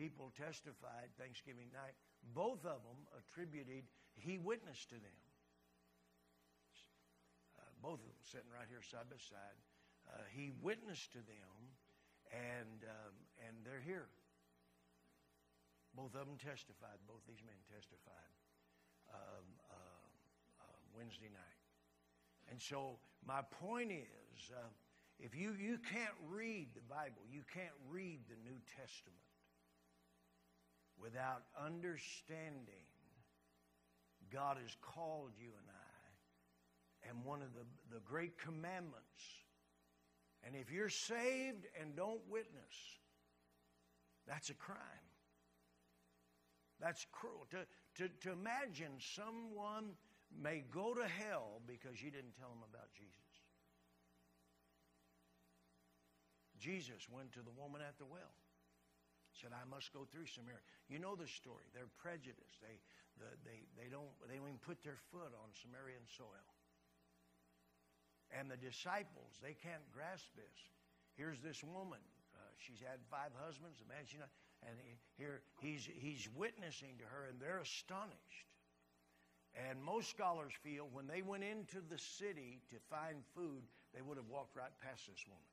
people 0.00 0.32
testified 0.32 1.12
Thanksgiving 1.20 1.68
night. 1.76 1.92
Both 2.32 2.64
of 2.64 2.80
them 2.80 3.04
attributed 3.12 3.84
he 4.16 4.40
witnessed 4.40 4.88
to 4.90 4.96
them. 4.96 5.20
Uh, 7.60 7.68
both 7.84 8.00
of 8.00 8.08
them 8.08 8.24
sitting 8.24 8.48
right 8.48 8.64
here 8.64 8.80
side 8.80 9.12
by 9.12 9.20
side. 9.20 9.60
Uh, 10.08 10.24
he 10.32 10.56
witnessed 10.64 11.12
to 11.12 11.20
them, 11.20 11.52
and 12.32 12.88
um, 12.88 13.14
and 13.44 13.60
they're 13.60 13.84
here. 13.84 14.08
Both 15.92 16.16
of 16.16 16.24
them 16.24 16.40
testified. 16.40 16.96
Both 17.04 17.28
these 17.28 17.44
men 17.44 17.60
testified 17.68 18.32
um, 19.12 19.46
uh, 19.68 20.64
uh 20.64 20.76
Wednesday 20.96 21.28
night. 21.28 21.60
And 22.48 22.56
so 22.56 22.96
my 23.20 23.44
point 23.60 23.92
is, 23.92 24.48
uh, 24.48 24.64
if 25.20 25.36
you 25.36 25.52
you 25.60 25.76
can't 25.92 26.16
read 26.24 26.72
the 26.72 26.84
Bible, 26.88 27.20
you 27.28 27.44
can't 27.52 27.76
read 27.92 28.24
the 28.32 28.40
New 28.42 28.56
Testament 28.80 29.29
without 31.00 31.42
understanding 31.58 32.86
God 34.32 34.58
has 34.62 34.76
called 34.80 35.32
you 35.38 35.48
and 35.48 35.68
I. 35.68 37.08
And 37.08 37.24
one 37.24 37.42
of 37.42 37.48
the, 37.54 37.94
the 37.94 38.00
great 38.00 38.38
commandments. 38.38 39.22
And 40.44 40.54
if 40.54 40.70
you're 40.70 40.88
saved 40.88 41.66
and 41.80 41.96
don't 41.96 42.20
witness, 42.28 42.76
that's 44.26 44.50
a 44.50 44.54
crime. 44.54 44.78
That's 46.80 47.06
cruel. 47.10 47.46
To, 47.50 47.58
to, 48.02 48.08
to 48.20 48.32
imagine 48.32 48.92
someone 48.98 49.96
may 50.40 50.64
go 50.70 50.94
to 50.94 51.06
hell 51.06 51.60
because 51.66 52.00
you 52.02 52.10
didn't 52.10 52.36
tell 52.38 52.48
them 52.48 52.64
about 52.70 52.92
Jesus. 52.94 53.14
Jesus 56.60 57.08
went 57.10 57.32
to 57.32 57.40
the 57.40 57.50
woman 57.50 57.80
at 57.80 57.98
the 57.98 58.04
well 58.04 58.39
said, 59.40 59.56
I 59.56 59.64
must 59.64 59.90
go 59.96 60.04
through 60.12 60.28
Samaria. 60.28 60.60
You 60.92 61.00
know 61.00 61.16
the 61.16 61.26
story. 61.26 61.64
They're 61.72 61.90
prejudiced. 61.96 62.60
They, 62.60 62.76
the, 63.16 63.28
they, 63.42 63.64
they, 63.80 63.88
don't, 63.88 64.12
they 64.28 64.36
don't 64.36 64.52
even 64.52 64.60
put 64.60 64.84
their 64.84 65.00
foot 65.08 65.32
on 65.32 65.48
Samaritan 65.56 66.04
soil. 66.04 66.48
And 68.30 68.46
the 68.52 68.60
disciples, 68.60 69.40
they 69.42 69.56
can't 69.58 69.82
grasp 69.90 70.28
this. 70.36 70.58
Here's 71.16 71.40
this 71.40 71.64
woman. 71.64 72.04
Uh, 72.36 72.52
she's 72.60 72.78
had 72.78 73.02
five 73.10 73.34
husbands. 73.34 73.82
Imagine, 73.82 74.22
and 74.62 74.76
he, 74.78 74.94
here 75.18 75.42
he's, 75.58 75.88
he's 75.88 76.28
witnessing 76.36 77.00
to 77.00 77.06
her, 77.08 77.26
and 77.26 77.40
they're 77.40 77.64
astonished. 77.64 78.46
And 79.56 79.82
most 79.82 80.10
scholars 80.10 80.52
feel 80.62 80.86
when 80.92 81.10
they 81.10 81.22
went 81.22 81.42
into 81.42 81.82
the 81.82 81.98
city 81.98 82.62
to 82.70 82.76
find 82.86 83.26
food, 83.34 83.66
they 83.90 84.02
would 84.02 84.16
have 84.16 84.30
walked 84.30 84.54
right 84.54 84.70
past 84.78 85.10
this 85.10 85.26
woman. 85.26 85.50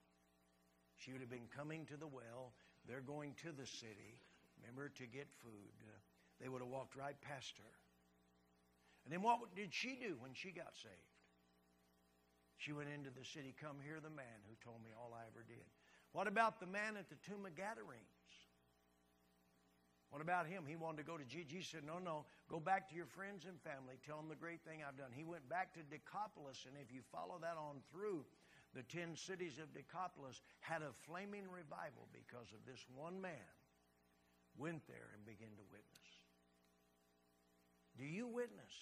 She 0.97 1.11
would 1.11 1.21
have 1.21 1.33
been 1.33 1.49
coming 1.49 1.85
to 1.87 1.97
the 1.97 2.07
well. 2.07 2.53
They're 2.87 3.03
going 3.03 3.35
to 3.43 3.51
the 3.51 3.67
city, 3.67 4.23
remember, 4.59 4.89
to 4.95 5.05
get 5.05 5.27
food. 5.43 5.75
Uh, 5.83 5.91
they 6.39 6.47
would 6.47 6.61
have 6.61 6.71
walked 6.71 6.95
right 6.95 7.19
past 7.21 7.53
her. 7.57 7.73
And 9.05 9.13
then 9.13 9.21
what 9.21 9.39
did 9.55 9.73
she 9.73 9.99
do 9.99 10.15
when 10.19 10.33
she 10.33 10.51
got 10.51 10.75
saved? 10.75 11.15
She 12.57 12.73
went 12.73 12.89
into 12.89 13.11
the 13.11 13.23
city, 13.23 13.53
come 13.55 13.77
hear 13.83 13.99
the 14.01 14.11
man 14.11 14.41
who 14.49 14.55
told 14.63 14.81
me 14.83 14.89
all 14.97 15.13
I 15.13 15.23
ever 15.29 15.45
did. 15.47 15.63
What 16.11 16.27
about 16.27 16.59
the 16.59 16.65
man 16.65 16.97
at 16.97 17.09
the 17.09 17.19
tomb 17.27 17.45
of 17.45 17.53
Gadarenes? 17.55 18.17
What 20.09 20.21
about 20.21 20.47
him? 20.47 20.63
He 20.65 20.75
wanted 20.75 21.03
to 21.03 21.07
go 21.07 21.19
to 21.19 21.27
Jesus. 21.27 21.51
Jesus 21.51 21.71
said, 21.71 21.83
No, 21.83 21.99
no, 21.99 22.23
go 22.47 22.59
back 22.59 22.87
to 22.89 22.95
your 22.95 23.11
friends 23.11 23.43
and 23.43 23.59
family. 23.61 23.99
Tell 24.07 24.17
them 24.17 24.31
the 24.31 24.39
great 24.39 24.63
thing 24.63 24.79
I've 24.79 24.97
done. 24.97 25.11
He 25.11 25.27
went 25.27 25.47
back 25.51 25.75
to 25.75 25.83
Decapolis, 25.83 26.63
and 26.63 26.79
if 26.79 26.95
you 26.95 27.03
follow 27.11 27.35
that 27.43 27.59
on 27.59 27.83
through, 27.91 28.23
the 28.75 28.83
ten 28.83 29.15
cities 29.15 29.59
of 29.61 29.73
Decapolis 29.73 30.41
had 30.59 30.81
a 30.81 30.95
flaming 31.05 31.49
revival 31.49 32.07
because 32.13 32.51
of 32.53 32.65
this 32.65 32.83
one 32.95 33.21
man 33.21 33.53
went 34.57 34.85
there 34.87 35.13
and 35.15 35.25
began 35.25 35.55
to 35.55 35.63
witness. 35.71 36.07
Do 37.97 38.05
you 38.05 38.27
witness? 38.27 38.73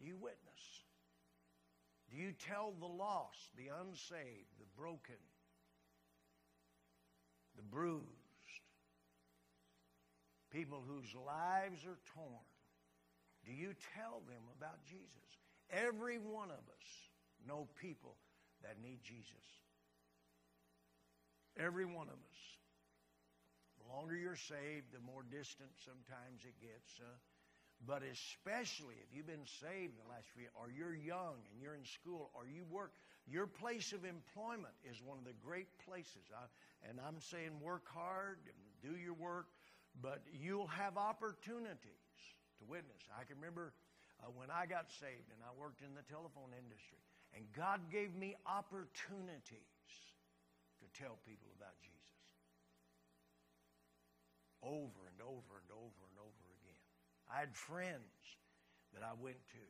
Do 0.00 0.06
you 0.06 0.16
witness? 0.16 0.62
Do 2.10 2.16
you 2.16 2.32
tell 2.32 2.72
the 2.78 2.86
lost, 2.86 3.50
the 3.56 3.68
unsaved, 3.80 4.56
the 4.58 4.70
broken, 4.76 5.20
the 7.56 7.62
bruised, 7.62 8.06
people 10.50 10.82
whose 10.86 11.14
lives 11.14 11.84
are 11.84 11.98
torn? 12.14 12.48
Do 13.44 13.52
you 13.52 13.74
tell 13.94 14.22
them 14.26 14.42
about 14.56 14.84
Jesus? 14.84 15.28
Every 15.70 16.18
one 16.18 16.50
of 16.50 16.58
us 16.58 17.07
know 17.48 17.66
people 17.80 18.14
that 18.62 18.76
need 18.82 19.00
Jesus. 19.02 19.46
Every 21.58 21.84
one 21.84 22.06
of 22.06 22.20
us. 22.20 22.40
The 23.80 23.88
longer 23.90 24.14
you're 24.14 24.36
saved, 24.36 24.92
the 24.92 25.00
more 25.00 25.24
distant 25.26 25.70
sometimes 25.80 26.44
it 26.44 26.54
gets. 26.60 27.00
Uh, 27.00 27.08
but 27.86 28.02
especially 28.02 28.98
if 29.06 29.14
you've 29.14 29.26
been 29.26 29.46
saved 29.62 29.94
the 29.94 30.08
last 30.10 30.26
few 30.34 30.42
years, 30.46 30.54
or 30.58 30.70
you're 30.70 30.94
young 30.94 31.38
and 31.50 31.62
you're 31.62 31.74
in 31.78 31.86
school, 31.86 32.30
or 32.34 32.46
you 32.46 32.66
work, 32.70 32.92
your 33.26 33.46
place 33.46 33.92
of 33.92 34.04
employment 34.04 34.74
is 34.82 34.98
one 35.02 35.18
of 35.18 35.24
the 35.24 35.36
great 35.38 35.70
places. 35.86 36.26
I, 36.34 36.46
and 36.90 36.98
I'm 36.98 37.20
saying 37.20 37.54
work 37.62 37.86
hard 37.86 38.38
and 38.50 38.58
do 38.82 38.98
your 38.98 39.14
work, 39.14 39.46
but 40.02 40.22
you'll 40.30 40.70
have 40.70 40.98
opportunities 40.98 42.18
to 42.58 42.66
witness. 42.66 43.02
I 43.14 43.22
can 43.24 43.38
remember 43.38 43.72
uh, 44.18 44.30
when 44.34 44.50
I 44.50 44.66
got 44.66 44.90
saved 44.90 45.30
and 45.30 45.38
I 45.46 45.54
worked 45.54 45.82
in 45.82 45.94
the 45.94 46.06
telephone 46.10 46.50
industry, 46.50 46.98
and 47.36 47.44
God 47.52 47.90
gave 47.90 48.14
me 48.14 48.36
opportunities 48.46 49.94
to 50.80 50.86
tell 50.96 51.18
people 51.26 51.48
about 51.58 51.76
Jesus 51.80 51.98
over 54.62 55.06
and 55.06 55.20
over 55.22 55.62
and 55.62 55.70
over 55.70 56.02
and 56.10 56.18
over 56.18 56.44
again. 56.62 56.82
I 57.30 57.40
had 57.44 57.54
friends 57.54 58.18
that 58.94 59.06
I 59.06 59.14
went 59.14 59.38
to. 59.54 59.66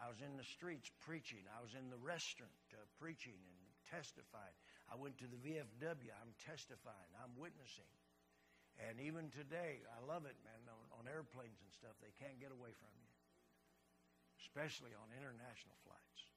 I 0.00 0.10
was 0.10 0.18
in 0.24 0.34
the 0.34 0.46
streets 0.46 0.90
preaching. 1.04 1.44
I 1.54 1.62
was 1.62 1.76
in 1.78 1.86
the 1.92 2.00
restaurant 2.00 2.50
uh, 2.74 2.82
preaching 2.98 3.38
and 3.38 3.60
testifying. 3.86 4.56
I 4.90 4.98
went 4.98 5.20
to 5.22 5.28
the 5.30 5.38
VFW. 5.38 6.10
I'm 6.10 6.34
testifying. 6.42 7.10
I'm 7.20 7.34
witnessing. 7.38 7.88
And 8.82 8.98
even 8.98 9.30
today, 9.30 9.86
I 9.86 10.02
love 10.02 10.26
it, 10.26 10.34
man. 10.42 10.58
On, 10.66 10.82
on 10.98 11.04
airplanes 11.06 11.62
and 11.62 11.70
stuff, 11.70 11.94
they 12.02 12.10
can't 12.18 12.42
get 12.42 12.50
away 12.50 12.74
from 12.74 12.90
you, 12.98 13.10
especially 14.42 14.90
on 14.98 15.14
international 15.14 15.78
flights. 15.86 16.33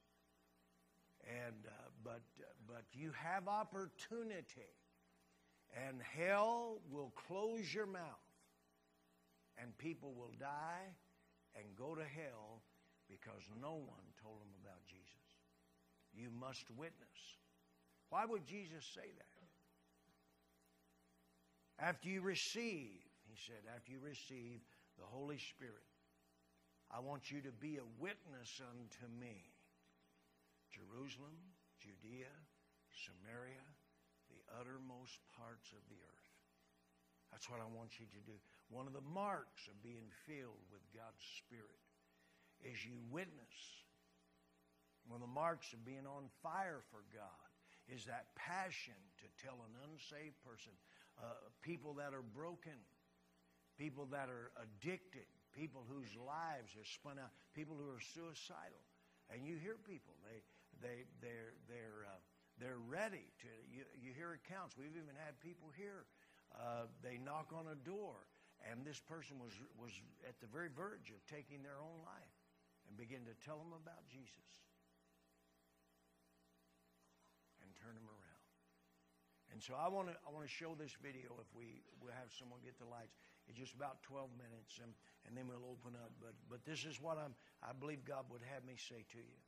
And 1.26 1.66
uh, 1.66 1.70
but 2.04 2.22
uh, 2.40 2.44
but 2.66 2.84
you 2.92 3.12
have 3.12 3.48
opportunity, 3.48 4.72
and 5.86 6.00
hell 6.16 6.80
will 6.90 7.12
close 7.26 7.72
your 7.74 7.86
mouth 7.86 8.28
and 9.60 9.76
people 9.78 10.14
will 10.14 10.32
die 10.38 10.94
and 11.56 11.64
go 11.76 11.94
to 11.94 12.02
hell 12.02 12.62
because 13.08 13.42
no 13.60 13.72
one 13.72 14.06
told 14.22 14.40
them 14.40 14.54
about 14.62 14.86
Jesus. 14.86 15.06
You 16.14 16.30
must 16.30 16.70
witness. 16.76 17.36
Why 18.10 18.24
would 18.24 18.46
Jesus 18.46 18.84
say 18.94 19.08
that? 19.16 19.24
After 21.84 22.08
you 22.08 22.22
receive, 22.22 23.02
he 23.26 23.36
said, 23.46 23.62
after 23.74 23.92
you 23.92 23.98
receive 24.00 24.60
the 24.98 25.04
Holy 25.04 25.38
Spirit, 25.38 25.86
I 26.90 27.00
want 27.00 27.30
you 27.30 27.40
to 27.42 27.52
be 27.52 27.76
a 27.76 27.86
witness 28.00 28.60
unto 28.60 29.12
me. 29.20 29.44
Jerusalem, 30.78 31.34
Judea, 31.82 32.30
Samaria, 32.94 33.66
the 34.30 34.40
uttermost 34.54 35.18
parts 35.34 35.74
of 35.74 35.82
the 35.90 35.98
earth. 35.98 36.28
That's 37.34 37.50
what 37.50 37.60
I 37.60 37.68
want 37.68 37.98
you 38.00 38.06
to 38.08 38.22
do. 38.24 38.36
One 38.70 38.86
of 38.86 38.96
the 38.96 39.04
marks 39.04 39.68
of 39.68 39.76
being 39.84 40.08
filled 40.24 40.64
with 40.72 40.80
God's 40.94 41.24
Spirit 41.44 41.82
is 42.64 42.78
you 42.86 42.96
witness. 43.10 43.58
One 45.06 45.20
of 45.20 45.26
the 45.26 45.36
marks 45.36 45.72
of 45.72 45.84
being 45.84 46.04
on 46.04 46.28
fire 46.44 46.84
for 46.92 47.04
God 47.12 47.48
is 47.88 48.04
that 48.04 48.28
passion 48.36 48.96
to 49.24 49.26
tell 49.40 49.56
an 49.64 49.72
unsaved 49.88 50.36
person, 50.44 50.72
uh, 51.16 51.48
people 51.64 51.96
that 51.96 52.12
are 52.12 52.24
broken, 52.24 52.76
people 53.80 54.04
that 54.12 54.28
are 54.28 54.52
addicted, 54.60 55.24
people 55.56 55.80
whose 55.88 56.12
lives 56.20 56.76
are 56.76 56.84
spun 56.84 57.16
out, 57.16 57.32
people 57.56 57.76
who 57.76 57.88
are 57.88 58.04
suicidal. 58.12 58.84
And 59.32 59.44
you 59.44 59.56
hear 59.56 59.80
people, 59.80 60.12
they, 60.24 60.44
they, 60.82 61.06
they're, 61.20 61.54
they're, 61.66 62.06
uh, 62.06 62.20
they're 62.58 62.82
ready 62.82 63.30
to, 63.44 63.50
you, 63.70 63.82
you 63.98 64.10
hear 64.14 64.34
accounts. 64.34 64.74
We've 64.78 64.94
even 64.94 65.14
had 65.14 65.38
people 65.38 65.70
here, 65.74 66.06
uh, 66.54 66.90
they 67.02 67.18
knock 67.18 67.52
on 67.54 67.70
a 67.70 67.78
door 67.86 68.26
and 68.66 68.82
this 68.82 68.98
person 68.98 69.38
was, 69.38 69.54
was 69.78 69.94
at 70.26 70.34
the 70.42 70.50
very 70.50 70.70
verge 70.72 71.14
of 71.14 71.22
taking 71.30 71.62
their 71.62 71.78
own 71.78 72.02
life 72.02 72.34
and 72.88 72.98
begin 72.98 73.22
to 73.30 73.34
tell 73.46 73.58
them 73.62 73.70
about 73.70 74.02
Jesus 74.10 74.48
and 77.62 77.70
turn 77.78 77.94
them 77.94 78.10
around. 78.10 78.28
And 79.54 79.62
so 79.62 79.74
I 79.74 79.88
want 79.88 80.12
to 80.12 80.14
I 80.22 80.30
want 80.30 80.44
to 80.44 80.52
show 80.52 80.76
this 80.76 80.92
video 81.00 81.34
if 81.40 81.48
we 81.56 81.80
we 82.04 82.12
have 82.12 82.28
someone 82.36 82.60
get 82.60 82.76
the 82.76 82.86
lights. 82.86 83.16
It's 83.48 83.56
just 83.56 83.72
about 83.72 84.04
12 84.04 84.28
minutes 84.36 84.76
and, 84.76 84.92
and 85.24 85.32
then 85.32 85.48
we'll 85.48 85.64
open 85.64 85.96
up. 85.96 86.12
But 86.20 86.36
but 86.52 86.60
this 86.68 86.84
is 86.84 87.00
what 87.00 87.16
I'm 87.16 87.32
I 87.64 87.72
believe 87.72 88.04
God 88.04 88.28
would 88.28 88.44
have 88.44 88.62
me 88.68 88.76
say 88.76 89.08
to 89.16 89.20
you. 89.24 89.40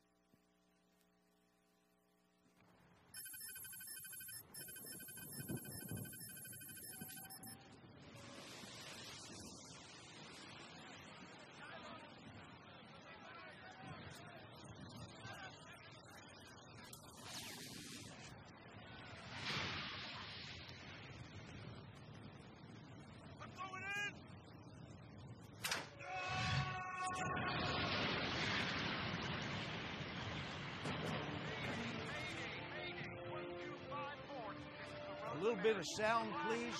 Of 35.80 35.88
sound, 35.96 36.28
please? 36.44 36.76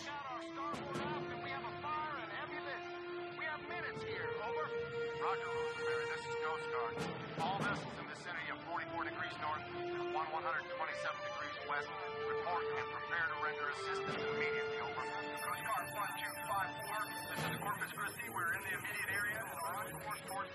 Roger, 5.21 5.49
Rosemary. 5.49 6.05
This 6.13 6.25
is 6.29 6.37
Guard. 6.37 6.95
All 7.41 7.57
vessels 7.65 7.97
in 7.97 8.05
vicinity 8.13 8.49
of 8.53 8.61
44 8.69 9.09
degrees 9.09 9.37
north 9.41 9.65
and 9.73 10.13
1 10.13 10.13
127 10.13 10.37
degrees 10.37 11.57
west 11.65 11.89
report 12.29 12.61
and 12.61 12.89
prepare 12.93 13.25
to 13.25 13.37
render 13.41 13.73
assistance 13.73 14.21
immediately. 14.21 14.85
Over. 14.85 15.05
Coast 15.49 15.65
Guard 15.65 15.87
1254. 15.97 17.09
This 17.25 17.41
is 17.41 17.57
Corpus 17.57 17.93
Christi. 17.97 18.29
We're 18.37 18.53
in 18.53 18.63
the 18.69 18.73
immediate 18.85 19.13
area 19.17 19.41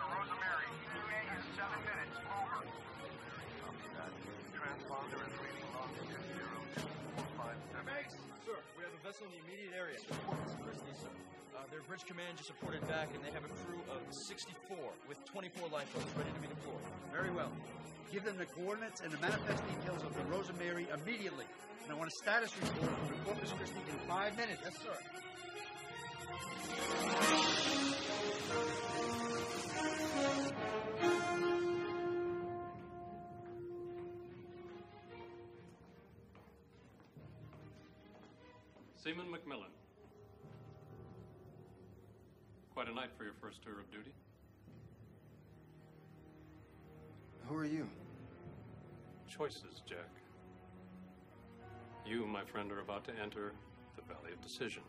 Rosemary. 0.05 0.69
ETA 0.93 1.33
is 1.33 1.45
7 1.57 1.81
minutes. 1.81 2.13
Over. 2.29 2.61
Transponder 4.53 5.17
is 5.17 5.33
reading 5.41 5.65
longitude 5.73 6.29
0245. 6.77 8.24
Vessel 9.05 9.29
in 9.29 9.37
the 9.37 9.41
immediate 9.45 9.77
area. 9.77 10.01
Uh, 10.01 11.61
their 11.69 11.85
bridge 11.85 12.01
command 12.09 12.33
just 12.41 12.49
reported 12.49 12.81
back, 12.89 13.13
and 13.13 13.21
they 13.21 13.29
have 13.29 13.45
a 13.45 13.53
crew 13.61 13.77
of 13.93 14.01
64 14.09 14.49
with 15.07 15.23
24 15.25 15.69
lifeboats 15.69 16.09
ready 16.17 16.33
to 16.33 16.39
be 16.41 16.47
deployed. 16.47 16.81
Very 17.13 17.29
well. 17.29 17.51
Give 18.11 18.25
them 18.25 18.35
the 18.41 18.49
coordinates 18.49 19.01
and 19.01 19.13
the 19.13 19.19
manifest 19.21 19.61
details 19.69 20.01
of 20.01 20.09
the 20.17 20.23
Rosa 20.25 20.53
Mary 20.53 20.87
immediately. 20.89 21.45
And 21.83 21.93
I 21.93 21.95
want 21.95 22.09
a 22.09 22.15
status 22.17 22.49
report 22.57 22.97
from 22.97 23.09
the 23.13 23.21
Corpus 23.25 23.51
Christi 23.53 23.77
in 23.93 23.99
five 24.09 24.35
minutes. 24.37 24.65
Yes, 24.65 24.73
sir. 24.81 24.97
Seaman 39.05 39.27
McMillan. 39.27 39.69
Quite 42.73 42.87
a 42.87 42.93
night 42.93 43.11
for 43.15 43.23
your 43.23 43.35
first 43.39 43.61
tour 43.61 43.79
of 43.79 43.91
duty. 43.91 44.09
Who 47.47 47.55
are 47.55 47.65
you? 47.65 47.87
Choices, 49.27 49.83
Jack. 49.87 50.09
You, 52.03 52.25
my 52.25 52.43
friend, 52.45 52.71
are 52.71 52.79
about 52.79 53.03
to 53.05 53.11
enter 53.21 53.53
the 53.95 54.01
Valley 54.11 54.33
of 54.33 54.41
Decision. 54.41 54.81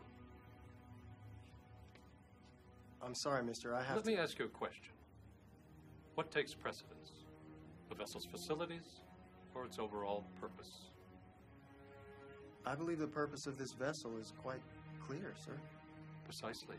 I'm 3.02 3.14
sorry, 3.14 3.44
mister. 3.44 3.74
I 3.74 3.82
have 3.82 3.96
Let 3.96 4.04
to... 4.06 4.10
me 4.12 4.16
ask 4.16 4.38
you 4.38 4.46
a 4.46 4.48
question. 4.48 4.94
What 6.14 6.30
takes 6.30 6.54
precedence? 6.54 7.10
The 7.90 7.94
vessel's 7.94 8.24
facilities 8.24 9.02
or 9.54 9.66
its 9.66 9.78
overall 9.78 10.24
purpose? 10.40 10.86
I 12.68 12.74
believe 12.74 12.98
the 12.98 13.06
purpose 13.06 13.46
of 13.46 13.56
this 13.56 13.70
vessel 13.72 14.18
is 14.20 14.32
quite 14.42 14.60
clear, 15.06 15.34
sir. 15.44 15.52
Precisely. 16.24 16.74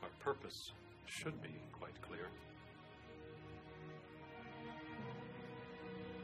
Our 0.00 0.08
purpose 0.20 0.70
should 1.06 1.42
be 1.42 1.50
quite 1.72 2.00
clear. 2.02 2.28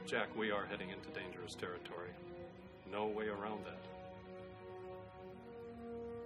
Jack, 0.07 0.29
we 0.37 0.53
are 0.53 0.65
heading 0.65 0.91
into 0.91 1.09
dangerous 1.09 1.57
territory. 1.57 2.11
No 2.91 3.07
way 3.07 3.27
around 3.27 3.65
that. 3.65 3.83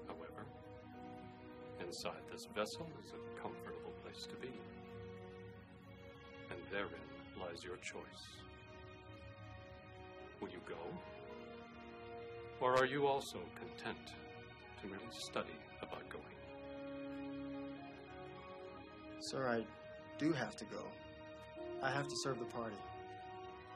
However, 0.09 0.45
inside 1.81 2.21
this 2.31 2.47
vessel 2.55 2.87
is 3.03 3.13
a 3.13 3.41
comfortable 3.41 3.93
place 4.05 4.27
to 4.27 4.35
be. 4.37 4.53
And 6.51 6.61
therein 6.71 6.91
lies 7.41 7.65
your 7.65 7.77
choice. 7.77 8.27
Will 10.41 10.51
you 10.51 10.61
go? 10.69 10.77
Or 12.61 12.75
are 12.77 12.87
you 12.87 13.07
also 13.07 13.39
content 13.55 13.99
to 14.81 14.87
merely 14.87 15.05
study 15.11 15.57
about 15.83 16.09
going? 16.09 16.25
Sir, 19.21 19.47
I 19.47 19.65
do 20.19 20.33
have 20.33 20.57
to 20.57 20.65
go. 20.65 20.83
I 21.83 21.91
have 21.91 22.09
to 22.09 22.17
serve 22.23 22.39
the 22.39 22.47
party. 22.47 22.77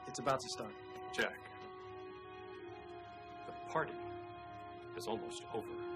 It's 0.07 0.19
about 0.19 0.39
to 0.39 0.49
start. 0.49 0.73
Jack, 1.15 1.37
the 3.45 3.71
party 3.71 3.93
is 4.97 5.07
almost 5.07 5.43
over. 5.53 5.90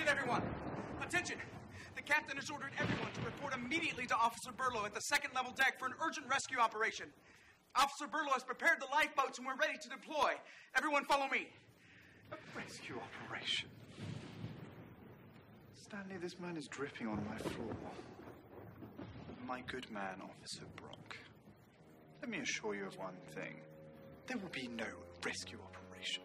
Attention, 0.00 0.18
everyone! 0.18 0.42
Attention! 1.02 1.36
The 1.94 2.00
captain 2.00 2.36
has 2.38 2.48
ordered 2.48 2.70
everyone 2.80 3.12
to 3.12 3.20
report 3.20 3.52
immediately 3.52 4.06
to 4.06 4.14
Officer 4.14 4.50
Burlow 4.50 4.86
at 4.86 4.94
the 4.94 5.00
second 5.00 5.34
level 5.34 5.52
deck 5.52 5.78
for 5.78 5.84
an 5.86 5.92
urgent 6.02 6.26
rescue 6.26 6.58
operation. 6.58 7.06
Officer 7.76 8.06
Burlow 8.06 8.32
has 8.32 8.42
prepared 8.42 8.80
the 8.80 8.86
lifeboats 8.90 9.36
and 9.36 9.46
we're 9.46 9.56
ready 9.56 9.76
to 9.78 9.88
deploy. 9.90 10.32
Everyone, 10.74 11.04
follow 11.04 11.28
me. 11.28 11.48
A 12.32 12.36
rescue 12.56 12.96
operation. 12.96 13.68
Stanley, 15.74 16.16
this 16.22 16.40
man 16.40 16.56
is 16.56 16.66
dripping 16.66 17.06
on 17.06 17.22
my 17.28 17.36
floor. 17.36 17.76
My 19.46 19.60
good 19.66 19.90
man, 19.90 20.16
Officer 20.22 20.64
Brock. 20.76 21.18
Let 22.22 22.30
me 22.30 22.38
assure 22.38 22.74
you 22.74 22.86
of 22.86 22.96
one 22.96 23.16
thing. 23.34 23.60
There 24.28 24.38
will 24.38 24.48
be 24.48 24.66
no 24.68 24.86
rescue 25.22 25.58
operation. 25.60 26.22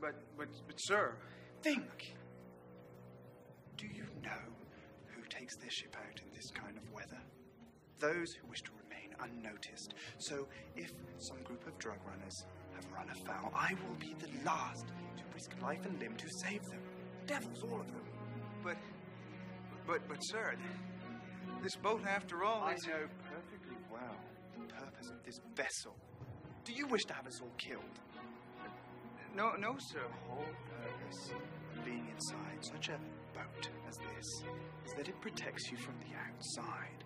But, 0.00 0.16
but, 0.36 0.48
but, 0.66 0.76
sir. 0.78 1.14
Think. 1.62 2.14
Do 3.76 3.86
you 3.86 4.04
know 4.22 4.44
who 5.06 5.22
takes 5.28 5.56
their 5.56 5.70
ship 5.70 5.96
out 5.98 6.20
in 6.20 6.34
this 6.34 6.50
kind 6.50 6.76
of 6.76 6.92
weather? 6.92 7.20
Those 7.98 8.32
who 8.34 8.48
wish 8.48 8.62
to 8.62 8.70
remain 8.84 9.14
unnoticed. 9.20 9.94
So, 10.18 10.46
if 10.76 10.92
some 11.18 11.42
group 11.42 11.66
of 11.66 11.76
drug 11.78 11.98
runners 12.06 12.44
have 12.74 12.86
run 12.92 13.08
afoul, 13.10 13.52
I 13.54 13.74
will 13.74 13.96
be 13.98 14.14
the 14.20 14.28
last 14.44 14.86
to 15.16 15.22
risk 15.34 15.50
life 15.60 15.84
and 15.84 15.98
limb 15.98 16.16
to 16.16 16.28
save 16.44 16.62
them. 16.64 16.80
Devils, 17.26 17.62
all 17.64 17.80
of 17.80 17.86
them. 17.86 18.04
But, 18.62 18.76
but, 19.86 20.06
but, 20.08 20.18
sir, 20.20 20.54
this 21.62 21.74
boat, 21.76 22.02
after 22.06 22.44
all, 22.44 22.62
I 22.62 22.74
is. 22.74 22.86
know 22.86 23.06
perfectly 23.24 23.76
well 23.92 24.16
the 24.56 24.72
purpose 24.72 25.10
of 25.10 25.24
this 25.24 25.40
vessel. 25.56 25.96
Do 26.64 26.72
you 26.72 26.86
wish 26.86 27.04
to 27.06 27.14
have 27.14 27.26
us 27.26 27.40
all 27.40 27.52
killed? 27.58 27.82
No, 29.36 29.52
no, 29.58 29.76
sir. 29.78 30.00
The 30.00 30.34
whole 30.34 30.44
purpose 30.82 31.30
of 31.30 31.84
being 31.84 32.06
inside 32.12 32.58
such 32.60 32.88
a 32.88 32.98
boat 33.34 33.68
as 33.88 33.96
this 33.96 34.26
is 34.86 34.94
that 34.96 35.08
it 35.08 35.20
protects 35.20 35.70
you 35.70 35.76
from 35.76 35.94
the 36.00 36.16
outside. 36.16 37.04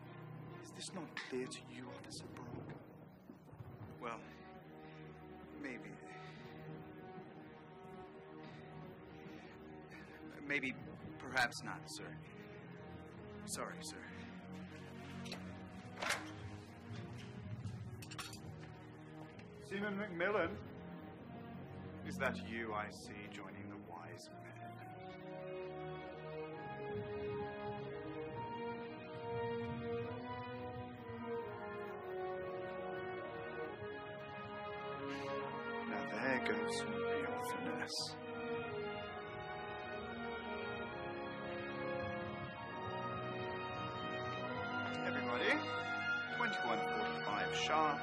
Is 0.64 0.70
this 0.74 0.94
not 0.94 1.04
clear 1.28 1.46
to 1.46 1.58
you, 1.70 1.84
Officer 1.98 2.24
Brock? 2.34 2.76
Well, 4.00 4.20
maybe. 5.62 5.90
Maybe, 10.48 10.74
perhaps 11.18 11.62
not, 11.64 11.80
sir. 11.86 12.08
Sorry, 13.46 13.76
sir. 13.82 13.96
Seaman 19.70 19.96
Macmillan? 19.98 20.50
Is 22.12 22.18
that 22.18 22.36
you 22.46 22.74
I 22.74 22.90
see 22.90 23.14
joining 23.30 23.70
the 23.70 23.76
wise 23.90 24.28
men? 24.44 24.52
Now 35.88 36.04
there 36.12 36.40
goes 36.46 36.82
real 36.84 37.38
finesse. 37.48 38.00
Everybody, 45.06 45.52
2145 46.36 47.56
sharp, 47.56 48.01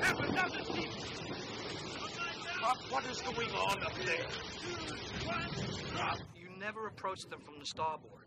half 0.00 0.18
a 0.18 0.32
dozen 0.32 0.74
people. 0.74 1.02
What 2.90 3.04
is 3.06 3.20
going 3.22 3.50
on 3.50 3.82
up 3.82 3.94
there? 4.04 4.26
You 6.36 6.48
never 6.58 6.86
approach 6.86 7.22
them 7.28 7.40
from 7.40 7.58
the 7.58 7.66
starboard. 7.66 8.26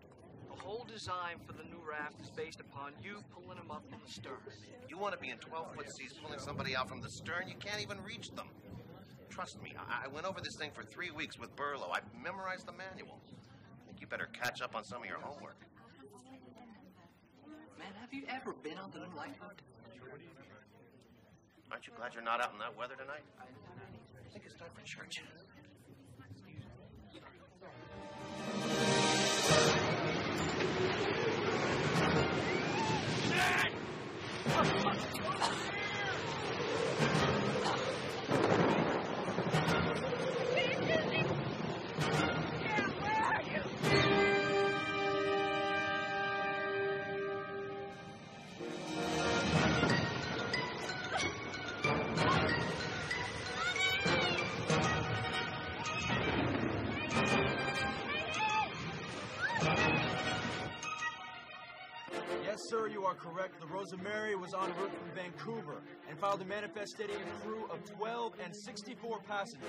The 0.49 0.61
whole 0.61 0.85
design 0.85 1.37
for 1.45 1.53
the 1.53 1.63
new 1.63 1.81
raft 1.87 2.21
is 2.21 2.29
based 2.29 2.59
upon 2.59 2.93
you 3.03 3.17
pulling 3.33 3.57
them 3.57 3.71
up 3.71 3.83
from 3.89 3.99
the 4.05 4.11
stern. 4.11 4.37
You 4.89 4.97
want 4.97 5.13
to 5.13 5.19
be 5.19 5.29
in 5.29 5.37
12 5.37 5.75
foot 5.75 5.91
seas 5.91 6.13
pulling 6.23 6.39
somebody 6.39 6.75
out 6.75 6.87
from 6.87 7.01
the 7.01 7.09
stern, 7.09 7.47
you 7.47 7.55
can't 7.59 7.81
even 7.81 8.01
reach 8.03 8.31
them. 8.31 8.47
Trust 9.29 9.61
me, 9.63 9.73
I, 9.77 10.05
I 10.05 10.07
went 10.07 10.25
over 10.25 10.39
this 10.41 10.55
thing 10.55 10.71
for 10.73 10.83
three 10.83 11.11
weeks 11.11 11.39
with 11.39 11.55
Burlow. 11.55 11.91
I 11.91 11.99
memorized 12.23 12.67
the 12.67 12.73
manual. 12.73 13.19
I 13.81 13.87
think 13.87 13.99
you 13.99 14.07
better 14.07 14.29
catch 14.31 14.61
up 14.61 14.75
on 14.75 14.83
some 14.83 15.01
of 15.01 15.07
your 15.07 15.17
homework. 15.19 15.57
Man, 17.79 17.87
have 17.99 18.13
you 18.13 18.23
ever 18.29 18.53
been 18.53 18.77
on 18.77 18.91
the 18.91 18.99
new 18.99 19.15
lifeboat? 19.17 19.61
Aren't 21.73 21.87
you 21.87 21.93
glad 21.97 22.13
you're 22.13 22.21
not 22.21 22.39
out 22.39 22.53
in 22.53 22.59
that 22.59 22.77
weather 22.77 22.93
tonight? 22.93 23.25
I 23.41 24.31
think 24.31 24.45
it's 24.45 24.53
time 24.53 24.69
for 24.75 24.85
church. 24.85 25.23
Correct. 63.83 63.91
The 63.91 63.97
Rosa 63.97 64.17
Mary 64.17 64.35
was 64.35 64.53
en 64.53 64.69
route 64.79 64.91
from 64.91 65.11
Vancouver 65.15 65.81
and 66.09 66.17
filed 66.19 66.41
a 66.41 66.45
manifest 66.45 66.95
stating 66.95 67.15
a 67.15 67.45
crew 67.45 67.65
of 67.71 67.83
12 67.97 68.33
and 68.43 68.55
64 68.55 69.19
passengers. 69.27 69.67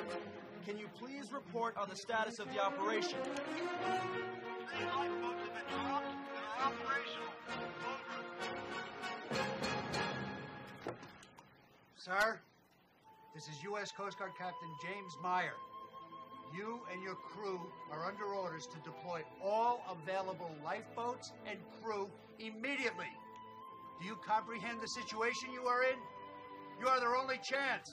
Can 0.66 0.78
you 0.78 0.88
please 0.98 1.32
report 1.32 1.76
on 1.76 1.88
the 1.88 1.96
status 1.96 2.38
of 2.38 2.52
the 2.52 2.62
operation? 2.62 3.18
Three 3.24 4.86
lifeboats 4.86 5.42
have 5.42 5.54
been 5.54 5.68
dropped 5.70 6.06
and 6.06 6.18
are 6.36 6.66
operational. 6.66 7.32
Sir, 11.96 12.38
this 13.34 13.48
is 13.48 13.62
U.S. 13.64 13.90
Coast 13.92 14.18
Guard 14.18 14.32
Captain 14.38 14.68
James 14.82 15.16
Meyer. 15.22 15.54
You 16.56 16.80
and 16.92 17.02
your 17.02 17.14
crew 17.14 17.60
are 17.90 18.06
under 18.06 18.26
orders 18.26 18.66
to 18.68 18.76
deploy 18.84 19.22
all 19.42 19.82
available 19.90 20.54
lifeboats 20.64 21.32
and 21.46 21.58
crew 21.82 22.08
immediately. 22.38 23.08
Do 24.00 24.06
you 24.06 24.16
comprehend 24.26 24.80
the 24.80 24.88
situation 24.88 25.52
you 25.52 25.66
are 25.66 25.82
in? 25.84 25.96
You 26.80 26.88
are 26.88 27.00
their 27.00 27.16
only 27.16 27.38
chance. 27.42 27.92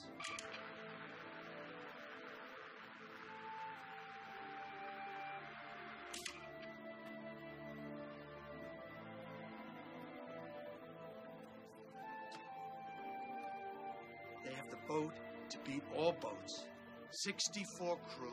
They 14.44 14.52
have 14.52 14.70
the 14.70 14.76
boat 14.88 15.12
to 15.50 15.58
beat 15.64 15.82
all 15.96 16.12
boats. 16.20 16.64
64 17.12 17.98
crew, 18.16 18.32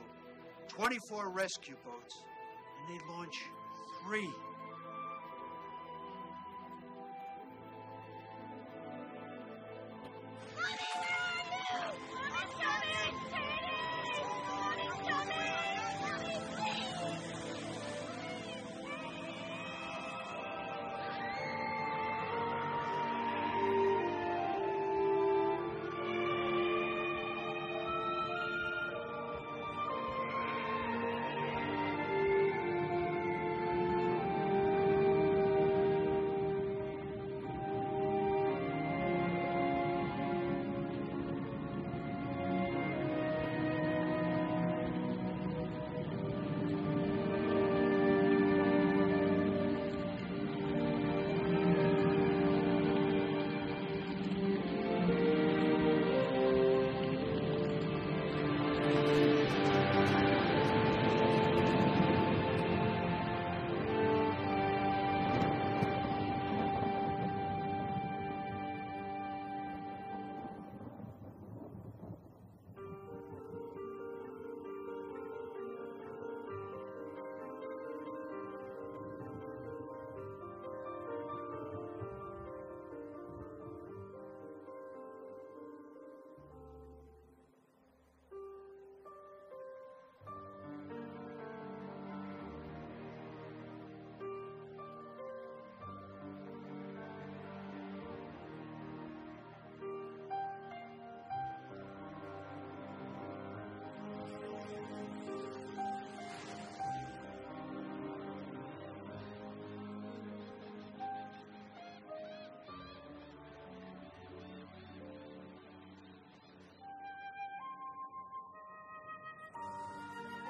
24 0.70 1.30
rescue 1.30 1.76
boats, 1.86 2.24
and 2.80 3.00
they 3.00 3.06
launch 3.14 3.36
three. 4.04 4.34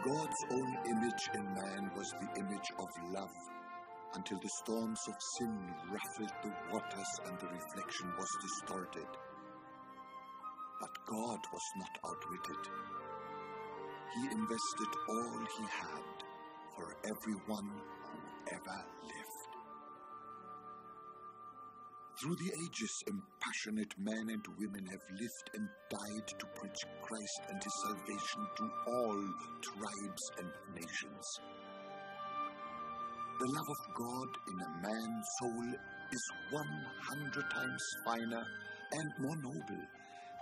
God's 0.09 0.43
own 0.49 0.77
image 0.89 1.29
in 1.35 1.45
man 1.53 1.91
was 1.95 2.09
the 2.19 2.41
image 2.41 2.69
of 2.79 3.13
love, 3.13 3.35
until 4.15 4.39
the 4.39 4.49
storms 4.63 4.99
of 5.07 5.13
sin 5.37 5.53
ruffled 5.85 6.33
the 6.41 6.53
waters 6.73 7.11
and 7.27 7.37
the 7.37 7.45
reflection 7.45 8.11
was 8.17 8.27
distorted. 8.41 9.05
But 10.81 11.05
God 11.05 11.41
was 11.53 11.67
not 11.77 11.93
outwitted. 12.09 12.63
He 14.15 14.23
invested 14.31 14.91
all 15.09 15.45
he 15.57 15.63
had 15.77 16.23
for 16.75 16.95
everyone 17.05 17.69
who 18.01 18.17
ever 18.55 18.85
lived. 19.03 19.18
Through 22.19 22.35
the 22.35 22.51
ages, 22.51 22.93
impassionate 23.07 23.95
men 23.97 24.27
and 24.27 24.43
women 24.59 24.83
have 24.91 25.05
lived 25.15 25.47
and 25.55 25.69
died 25.87 26.27
to 26.27 26.45
preach 26.51 26.81
Christ 26.99 27.41
and 27.47 27.63
his 27.63 27.75
salvation 27.87 28.43
to 28.59 28.65
all 28.91 29.19
tribes 29.63 30.23
and 30.43 30.51
nations. 30.75 31.25
The 33.39 33.51
love 33.55 33.69
of 33.71 33.81
God 33.95 34.29
in 34.51 34.57
a 34.59 34.71
man's 34.83 35.27
soul 35.39 35.67
is 36.11 36.25
100 36.51 37.51
times 37.55 37.83
finer 38.03 38.43
and 38.43 39.09
more 39.23 39.39
noble 39.39 39.83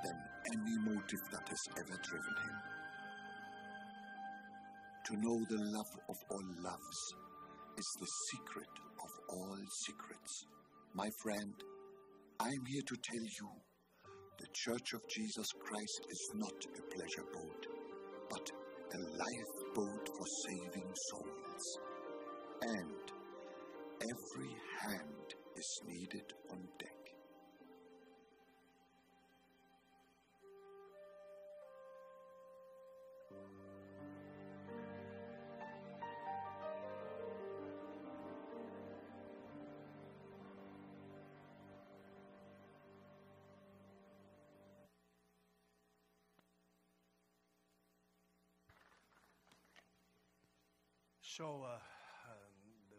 than 0.01 0.17
any 0.57 0.77
motive 0.81 1.23
that 1.29 1.45
has 1.45 1.63
ever 1.77 1.97
driven 2.01 2.35
him. 2.41 2.57
To 5.05 5.13
know 5.13 5.37
the 5.45 5.61
love 5.61 5.93
of 6.09 6.17
all 6.31 6.49
loves 6.57 6.99
is 7.77 7.89
the 8.01 8.11
secret 8.33 8.73
of 8.97 9.11
all 9.29 9.59
secrets. 9.85 10.45
My 10.95 11.09
friend, 11.21 11.53
I 12.39 12.45
am 12.45 12.65
here 12.67 12.83
to 12.85 12.95
tell 12.95 13.25
you 13.41 13.49
the 14.37 14.45
Church 14.53 14.93
of 14.93 15.01
Jesus 15.09 15.47
Christ 15.59 16.01
is 16.07 16.29
not 16.35 16.53
a 16.77 16.81
pleasure 16.93 17.27
boat, 17.33 17.65
but 18.29 18.51
a 18.93 18.99
lifeboat 19.17 20.07
for 20.07 20.27
saving 20.45 20.93
souls. 21.09 21.65
And 22.61 23.11
every 24.01 24.53
hand 24.81 25.33
is 25.55 25.81
needed 25.87 26.33
on 26.51 26.59
deck. 26.77 26.96
So 51.37 51.69
uh, 51.69 51.77
um, 52.33 52.57
the, 52.89 52.97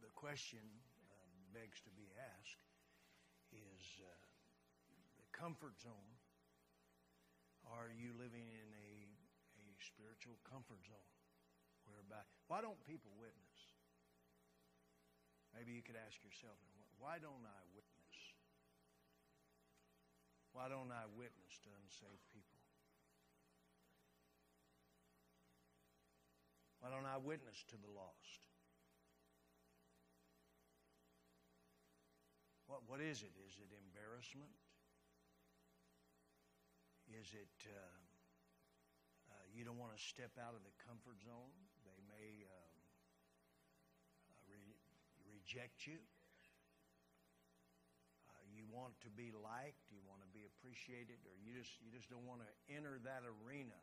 the 0.00 0.12
question 0.16 0.64
uh, 1.04 1.28
begs 1.52 1.84
to 1.84 1.92
be 1.92 2.08
asked 2.16 2.64
is 3.52 3.84
uh, 4.00 4.08
the 5.20 5.28
comfort 5.36 5.76
zone. 5.76 6.16
Are 7.68 7.92
you 7.92 8.16
living 8.16 8.48
in 8.48 8.68
a, 8.72 8.92
a 9.60 9.66
spiritual 9.84 10.40
comfort 10.48 10.80
zone? 10.88 11.12
Whereby, 11.84 12.24
why 12.48 12.64
don't 12.64 12.80
people 12.88 13.12
witness? 13.20 13.60
Maybe 15.52 15.76
you 15.76 15.84
could 15.84 16.00
ask 16.00 16.16
yourself, 16.24 16.56
why 16.96 17.20
don't 17.20 17.44
I 17.44 17.60
witness? 17.76 18.16
Why 20.56 20.72
don't 20.72 20.88
I 20.88 21.04
witness 21.20 21.60
to 21.68 21.70
unsaved 21.84 22.24
people? 22.32 22.53
Why 26.84 26.92
don't 26.92 27.08
I 27.08 27.16
witness 27.16 27.64
to 27.72 27.80
the 27.80 27.88
lost? 27.96 28.44
What, 32.68 32.84
what 32.84 33.00
is 33.00 33.24
it? 33.24 33.32
Is 33.40 33.56
it 33.56 33.72
embarrassment? 33.72 34.52
Is 37.08 37.32
it 37.32 37.56
uh, 37.72 37.72
uh, 39.32 39.44
you 39.56 39.64
don't 39.64 39.80
want 39.80 39.96
to 39.96 40.00
step 40.12 40.36
out 40.36 40.52
of 40.52 40.60
the 40.60 40.76
comfort 40.84 41.24
zone? 41.24 41.56
They 41.88 41.96
may 42.04 42.44
um, 42.52 42.76
uh, 44.28 44.44
re- 44.52 44.76
reject 45.40 45.88
you. 45.88 45.96
Uh, 48.28 48.44
you 48.52 48.68
want 48.68 48.92
to 49.00 49.08
be 49.08 49.32
liked. 49.32 49.88
You 49.88 50.04
want 50.04 50.20
to 50.20 50.28
be 50.36 50.44
appreciated, 50.44 51.16
or 51.24 51.32
you 51.40 51.56
just 51.56 51.80
you 51.80 51.88
just 51.88 52.12
don't 52.12 52.28
want 52.28 52.44
to 52.44 52.50
enter 52.68 53.00
that 53.08 53.24
arena 53.24 53.80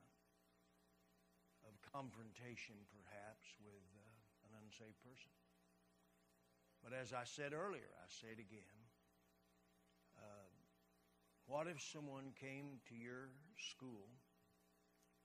of 1.71 1.79
confrontation, 1.87 2.75
perhaps, 2.91 3.47
with 3.63 3.87
uh, 3.95 4.51
an 4.51 4.59
unsaved 4.59 4.99
person. 4.99 5.31
But 6.83 6.91
as 6.91 7.13
I 7.13 7.23
said 7.23 7.53
earlier, 7.53 7.87
I 7.95 8.07
say 8.11 8.35
it 8.35 8.41
again. 8.41 8.79
Uh, 10.17 10.49
what 11.45 11.67
if 11.67 11.79
someone 11.79 12.33
came 12.35 12.83
to 12.89 12.95
your 12.95 13.31
school 13.55 14.11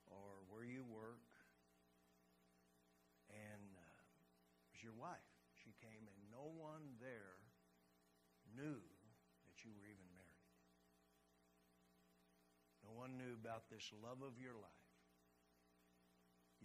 or 0.07 0.47
where 0.49 0.65
you 0.65 0.85
work 0.87 1.27
and 3.31 3.67
uh, 3.75 4.01
it 4.63 4.69
was 4.71 4.83
your 4.85 4.95
wife? 4.95 5.33
She 5.59 5.75
came 5.83 6.07
and 6.07 6.21
no 6.31 6.53
one 6.55 7.01
there 7.01 7.41
knew 8.55 8.79
that 9.49 9.57
you 9.65 9.73
were 9.75 9.89
even 9.89 10.07
married. 10.15 10.47
No 12.85 12.95
one 12.95 13.19
knew 13.19 13.35
about 13.35 13.67
this 13.67 13.91
love 13.99 14.23
of 14.23 14.39
your 14.39 14.55
life. 14.55 14.86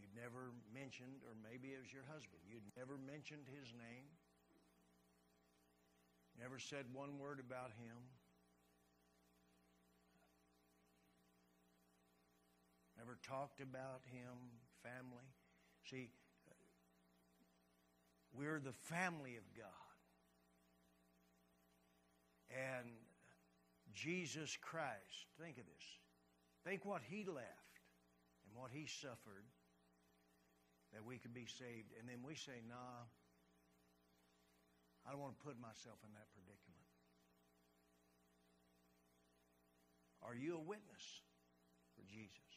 You'd 0.02 0.18
never 0.18 0.50
mentioned, 0.74 1.22
or 1.30 1.38
maybe 1.38 1.78
it 1.78 1.80
was 1.80 1.94
your 1.94 2.10
husband, 2.10 2.42
you'd 2.50 2.66
never 2.74 2.98
mentioned 2.98 3.46
his 3.46 3.70
name. 3.78 4.10
Never 6.42 6.58
said 6.58 6.90
one 6.92 7.20
word 7.20 7.38
about 7.38 7.70
him. 7.78 8.02
Never 12.98 13.20
talked 13.22 13.62
about 13.62 14.02
him, 14.10 14.34
family. 14.82 15.30
See, 15.86 16.10
we're 18.34 18.60
the 18.60 18.74
family 18.74 19.38
of 19.38 19.44
God. 19.56 19.68
And 22.50 22.90
Jesus 23.94 24.58
Christ, 24.62 25.30
think 25.40 25.58
of 25.58 25.66
this. 25.66 25.86
Think 26.66 26.86
what 26.86 27.02
he 27.08 27.24
left 27.24 27.78
and 28.46 28.56
what 28.56 28.72
he 28.72 28.88
suffered 28.88 29.46
that 30.94 31.04
we 31.06 31.18
could 31.18 31.34
be 31.34 31.48
saved. 31.48 31.92
And 32.00 32.08
then 32.08 32.20
we 32.26 32.36
say, 32.36 32.60
nah, 32.68 33.08
I 35.08 35.12
don't 35.12 35.22
want 35.22 35.40
to 35.40 35.44
put 35.46 35.60
myself 35.60 35.98
in 36.06 36.12
that 36.14 36.28
predicament. 36.36 36.88
Are 40.22 40.36
you 40.36 40.56
a 40.56 40.64
witness 40.64 41.06
for 41.96 42.04
Jesus? 42.06 42.52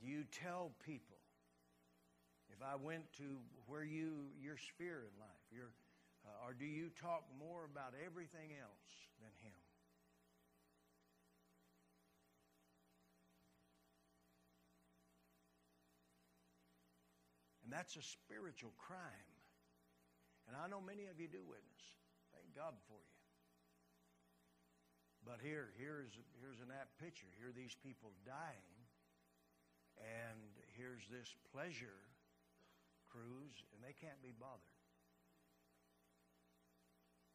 Do 0.00 0.06
you 0.06 0.24
tell 0.28 0.72
people 0.84 1.16
if 2.50 2.62
I 2.62 2.76
went 2.76 3.10
to 3.18 3.38
where 3.66 3.84
you 3.84 4.30
your 4.40 4.56
sphere 4.56 5.06
in 5.06 5.14
life, 5.20 5.44
your 5.50 5.70
uh, 6.26 6.46
or 6.46 6.54
do 6.54 6.66
you 6.66 6.90
talk 7.00 7.22
more 7.38 7.64
about 7.64 7.94
everything 8.04 8.50
else 8.58 8.92
than 9.22 9.30
him? 9.42 9.65
And 17.66 17.74
that's 17.74 17.98
a 17.98 18.06
spiritual 18.06 18.70
crime. 18.78 19.34
And 20.46 20.54
I 20.54 20.70
know 20.70 20.78
many 20.78 21.10
of 21.10 21.18
you 21.18 21.26
do 21.26 21.42
witness. 21.42 21.84
Thank 22.30 22.54
God 22.54 22.78
for 22.86 22.94
you. 23.02 23.16
But 25.26 25.42
here, 25.42 25.74
here's, 25.74 26.14
here's 26.38 26.62
an 26.62 26.70
apt 26.70 26.94
picture. 27.02 27.26
Here 27.42 27.50
are 27.50 27.58
these 27.58 27.74
people 27.82 28.14
dying, 28.22 28.78
and 29.98 30.54
here's 30.78 31.02
this 31.10 31.34
pleasure 31.50 32.06
cruise, 33.10 33.58
and 33.74 33.82
they 33.82 33.98
can't 33.98 34.22
be 34.22 34.30
bothered. 34.30 34.78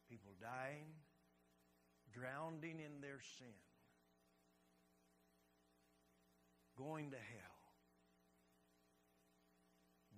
People 0.08 0.32
dying, 0.40 0.88
drowning 2.16 2.80
in 2.80 3.04
their 3.04 3.20
sin, 3.36 3.60
going 6.80 7.10
to 7.10 7.20
hell, 7.20 7.51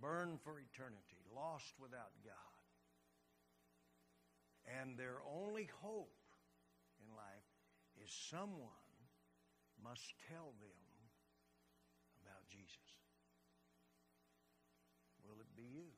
burned 0.04 0.38
for 0.44 0.60
eternity, 0.60 1.24
lost 1.34 1.72
without 1.80 2.12
God. 2.20 2.60
And 4.68 4.98
their 4.98 5.16
only 5.24 5.70
hope 5.80 6.12
in 7.00 7.08
life 7.16 7.48
is 8.04 8.12
someone 8.28 8.68
must 9.82 10.12
tell 10.28 10.52
them 10.60 10.84
about 12.20 12.44
Jesus. 12.52 13.00
Will 15.24 15.40
it 15.40 15.48
be 15.56 15.64
you? 15.72 15.88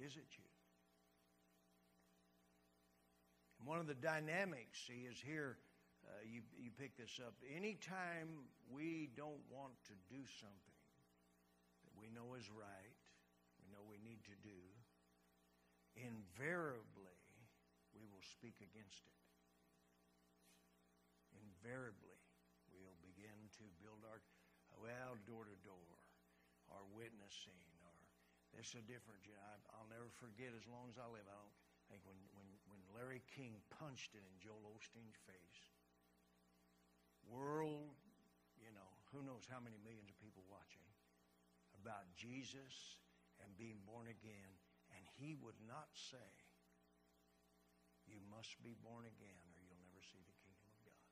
Is 0.00 0.16
it 0.16 0.28
you? 0.38 0.48
And 3.58 3.68
one 3.68 3.78
of 3.78 3.86
the 3.86 3.94
dynamics, 3.94 4.80
see, 4.86 5.04
is 5.04 5.20
here. 5.20 5.58
Uh, 6.06 6.24
you, 6.24 6.40
you 6.56 6.70
pick 6.78 6.96
this 6.96 7.20
up. 7.26 7.34
Anytime 7.54 8.48
we 8.70 9.10
don't 9.16 9.44
want 9.50 9.74
to 9.88 9.92
do 10.08 10.22
something 10.40 10.77
we 11.98 12.08
know 12.14 12.38
is 12.38 12.46
right, 12.48 12.96
we 13.58 13.66
know 13.74 13.82
we 13.84 13.98
need 14.00 14.22
to 14.30 14.36
do, 14.40 14.58
invariably 15.98 17.18
we 17.90 18.06
will 18.06 18.22
speak 18.22 18.62
against 18.62 19.02
it. 19.02 19.18
Invariably 21.34 22.22
we'll 22.70 22.98
begin 23.02 23.50
to 23.58 23.64
build 23.82 24.06
our, 24.06 24.22
well, 24.78 25.18
door 25.26 25.44
to 25.44 25.56
door, 25.66 25.90
or 26.70 26.86
witnessing, 26.94 27.66
or 27.82 27.94
is 28.56 28.72
a 28.78 28.82
different, 28.86 29.20
I'll 29.74 29.90
never 29.90 30.08
forget 30.22 30.54
as 30.56 30.64
long 30.70 30.88
as 30.88 30.96
I 30.96 31.06
live. 31.10 31.26
I 31.26 31.36
don't 31.36 31.58
think 31.90 32.00
when, 32.08 32.18
when, 32.32 32.48
when 32.72 32.80
Larry 32.96 33.20
King 33.28 33.60
punched 33.76 34.16
it 34.16 34.24
in 34.24 34.34
Joel 34.40 34.76
Osteen's 34.76 35.18
face, 35.28 35.62
world, 37.28 37.92
you 38.56 38.72
know, 38.72 38.88
who 39.12 39.20
knows 39.20 39.44
how 39.48 39.60
many 39.60 39.76
millions 39.84 40.08
of 40.08 40.16
people 40.20 40.44
watching 40.48 40.87
about 41.80 42.10
Jesus 42.18 42.98
and 43.42 43.50
being 43.56 43.78
born 43.86 44.10
again 44.10 44.52
and 44.94 45.04
he 45.20 45.36
would 45.38 45.58
not 45.68 45.88
say, 45.94 46.30
You 48.08 48.20
must 48.32 48.56
be 48.64 48.74
born 48.80 49.04
again 49.04 49.44
or 49.52 49.60
you'll 49.62 49.82
never 49.84 50.00
see 50.00 50.20
the 50.24 50.38
kingdom 50.42 50.68
of 50.68 50.80
God. 50.84 51.08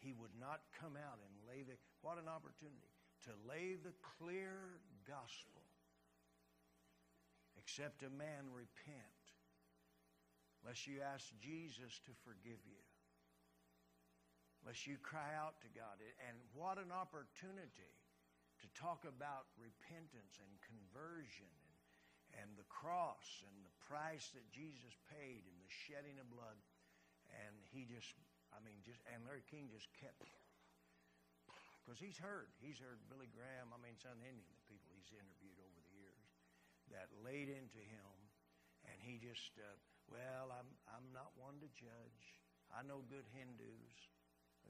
He 0.00 0.12
would 0.12 0.36
not 0.36 0.64
come 0.76 0.96
out 0.96 1.20
and 1.20 1.34
lay 1.48 1.64
the, 1.64 1.76
what 2.00 2.20
an 2.20 2.28
opportunity, 2.28 2.92
to 3.28 3.32
lay 3.48 3.76
the 3.76 3.96
clear 4.16 4.80
gospel. 5.04 5.64
Except 7.58 8.00
a 8.00 8.08
man 8.08 8.48
repent, 8.56 9.20
lest 10.64 10.88
you 10.88 11.04
ask 11.04 11.28
Jesus 11.44 12.00
to 12.08 12.12
forgive 12.24 12.60
you, 12.64 12.80
lest 14.64 14.86
you 14.88 14.96
cry 14.96 15.36
out 15.36 15.60
to 15.60 15.68
God. 15.76 16.00
And 16.24 16.40
what 16.56 16.80
an 16.80 16.88
opportunity 16.88 17.99
to 18.62 18.68
talk 18.76 19.08
about 19.08 19.50
repentance 19.56 20.38
and 20.40 20.52
conversion 20.62 21.48
and 21.48 21.70
and 22.38 22.54
the 22.54 22.70
cross 22.70 23.42
and 23.42 23.66
the 23.66 23.74
price 23.90 24.30
that 24.38 24.46
Jesus 24.54 24.94
paid 25.10 25.42
and 25.42 25.58
the 25.58 25.66
shedding 25.86 26.14
of 26.22 26.30
blood. 26.30 26.54
And 27.26 27.58
he 27.74 27.86
just, 27.86 28.14
I 28.54 28.62
mean, 28.62 28.78
just, 28.86 29.02
and 29.10 29.26
Larry 29.26 29.42
King 29.50 29.66
just 29.66 29.90
kept, 29.98 30.30
because 31.82 31.98
he's 31.98 32.18
heard, 32.18 32.50
he's 32.62 32.78
heard 32.78 33.02
Billy 33.10 33.30
Graham, 33.30 33.74
I 33.74 33.78
mean, 33.82 33.98
Son 33.98 34.18
Indian, 34.22 34.46
the 34.46 34.66
people 34.70 34.94
he's 34.94 35.10
interviewed 35.10 35.58
over 35.58 35.78
the 35.78 35.94
years, 35.98 36.26
that 36.94 37.10
laid 37.22 37.50
into 37.50 37.82
him. 37.82 38.10
And 38.86 38.96
he 39.02 39.18
just, 39.18 39.58
uh, 39.58 39.76
well, 40.06 40.54
I'm, 40.54 40.70
I'm 40.86 41.10
not 41.10 41.34
one 41.34 41.58
to 41.62 41.70
judge. 41.74 42.22
I 42.70 42.86
know 42.86 43.02
good 43.10 43.26
Hindus, 43.34 43.94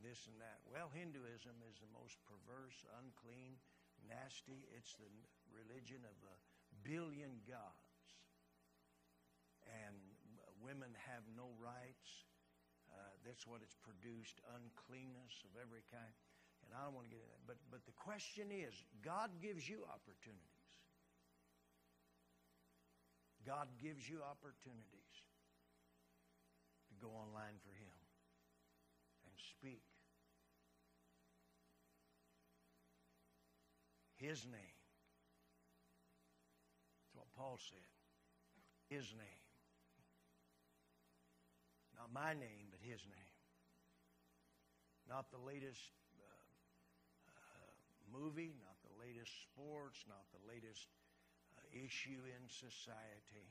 this 0.00 0.24
and 0.32 0.40
that. 0.40 0.64
Well, 0.64 0.88
Hinduism 0.88 1.60
is 1.68 1.76
the 1.80 1.92
most 1.92 2.16
perverse, 2.24 2.88
unclean, 3.00 3.60
nasty. 4.08 4.66
It's 4.76 4.94
the 4.96 5.10
religion 5.50 6.04
of 6.06 6.16
a 6.24 6.36
billion 6.86 7.42
gods. 7.44 8.04
And 9.66 9.96
women 10.60 10.92
have 11.08 11.24
no 11.36 11.52
rights. 11.60 12.10
Uh, 12.90 13.12
that's 13.22 13.46
what 13.46 13.62
it's 13.62 13.76
produced 13.80 14.40
uncleanness 14.56 15.44
of 15.46 15.52
every 15.60 15.86
kind. 15.88 16.14
And 16.66 16.76
I 16.76 16.84
don't 16.84 16.94
want 16.94 17.08
to 17.08 17.12
get 17.16 17.22
into 17.22 17.32
that. 17.32 17.44
But, 17.48 17.58
but 17.72 17.82
the 17.88 17.96
question 17.96 18.52
is 18.52 18.72
God 19.00 19.30
gives 19.40 19.64
you 19.64 19.86
opportunities. 19.88 20.60
God 23.46 23.72
gives 23.80 24.04
you 24.04 24.20
opportunities 24.20 25.14
to 26.92 26.94
go 27.00 27.08
online 27.08 27.56
for 27.64 27.72
Him 27.72 27.96
and 29.24 29.32
speak 29.56 29.89
His 34.20 34.44
name. 34.44 34.76
That's 37.00 37.16
what 37.16 37.32
Paul 37.32 37.56
said. 37.56 37.88
His 38.92 39.08
name. 39.16 39.44
Not 41.96 42.12
my 42.12 42.36
name, 42.36 42.68
but 42.68 42.84
his 42.84 43.00
name. 43.08 43.36
Not 45.08 45.32
the 45.32 45.40
latest 45.40 45.88
uh, 46.20 46.24
uh, 47.32 47.72
movie, 48.12 48.52
not 48.60 48.76
the 48.84 48.92
latest 49.00 49.32
sports, 49.48 50.04
not 50.04 50.28
the 50.36 50.44
latest 50.44 50.92
uh, 51.56 51.64
issue 51.72 52.20
in 52.28 52.44
society, 52.46 53.48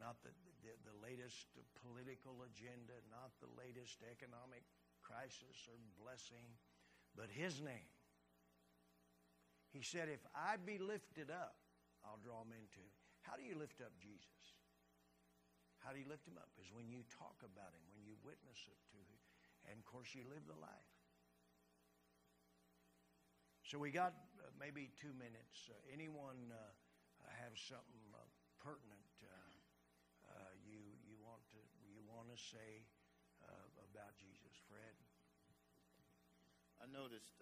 not 0.00 0.18
the, 0.24 0.32
the, 0.64 0.72
the 0.88 0.96
latest 1.04 1.52
political 1.84 2.48
agenda, 2.48 2.96
not 3.12 3.36
the 3.44 3.52
latest 3.60 4.00
economic 4.08 4.64
crisis 5.04 5.68
or 5.68 5.76
blessing, 6.00 6.48
but 7.12 7.28
his 7.28 7.60
name. 7.60 7.93
He 9.74 9.82
said, 9.82 10.06
If 10.06 10.22
I 10.30 10.54
be 10.54 10.78
lifted 10.78 11.34
up, 11.34 11.58
I'll 12.06 12.22
draw 12.22 12.46
them 12.46 12.54
into. 12.54 12.86
How 13.26 13.34
do 13.34 13.42
you 13.42 13.58
lift 13.58 13.82
up 13.82 13.90
Jesus? 13.98 14.54
How 15.82 15.90
do 15.90 15.98
you 15.98 16.06
lift 16.06 16.30
him 16.30 16.38
up? 16.38 16.54
Is 16.62 16.70
when 16.70 16.86
you 16.86 17.02
talk 17.10 17.42
about 17.42 17.74
him, 17.74 17.82
when 17.90 18.06
you 18.06 18.14
witness 18.22 18.70
it 18.70 18.78
to 18.94 18.98
him, 19.02 19.18
and 19.66 19.74
of 19.74 19.84
course 19.84 20.14
you 20.14 20.22
live 20.30 20.46
the 20.46 20.56
life. 20.56 20.94
So 23.66 23.82
we 23.82 23.90
got 23.90 24.14
uh, 24.38 24.54
maybe 24.54 24.94
two 24.94 25.10
minutes. 25.18 25.66
Uh, 25.66 25.74
anyone 25.90 26.54
uh, 26.54 26.62
have 27.42 27.58
something 27.58 28.06
uh, 28.14 28.22
pertinent 28.62 29.10
uh, 29.24 29.28
uh, 30.30 30.52
you 30.62 30.78
you 31.02 31.18
want 31.18 31.42
to 31.50 31.60
you 31.82 31.98
want 32.06 32.30
to 32.30 32.38
say 32.38 32.86
about 33.90 34.14
Jesus, 34.20 34.54
Fred? 34.68 34.94
I 36.80 36.86
noticed 36.88 37.40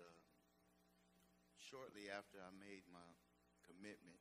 shortly 1.72 2.12
after 2.12 2.36
I 2.36 2.52
made 2.52 2.84
my 2.92 3.08
commitment 3.64 4.20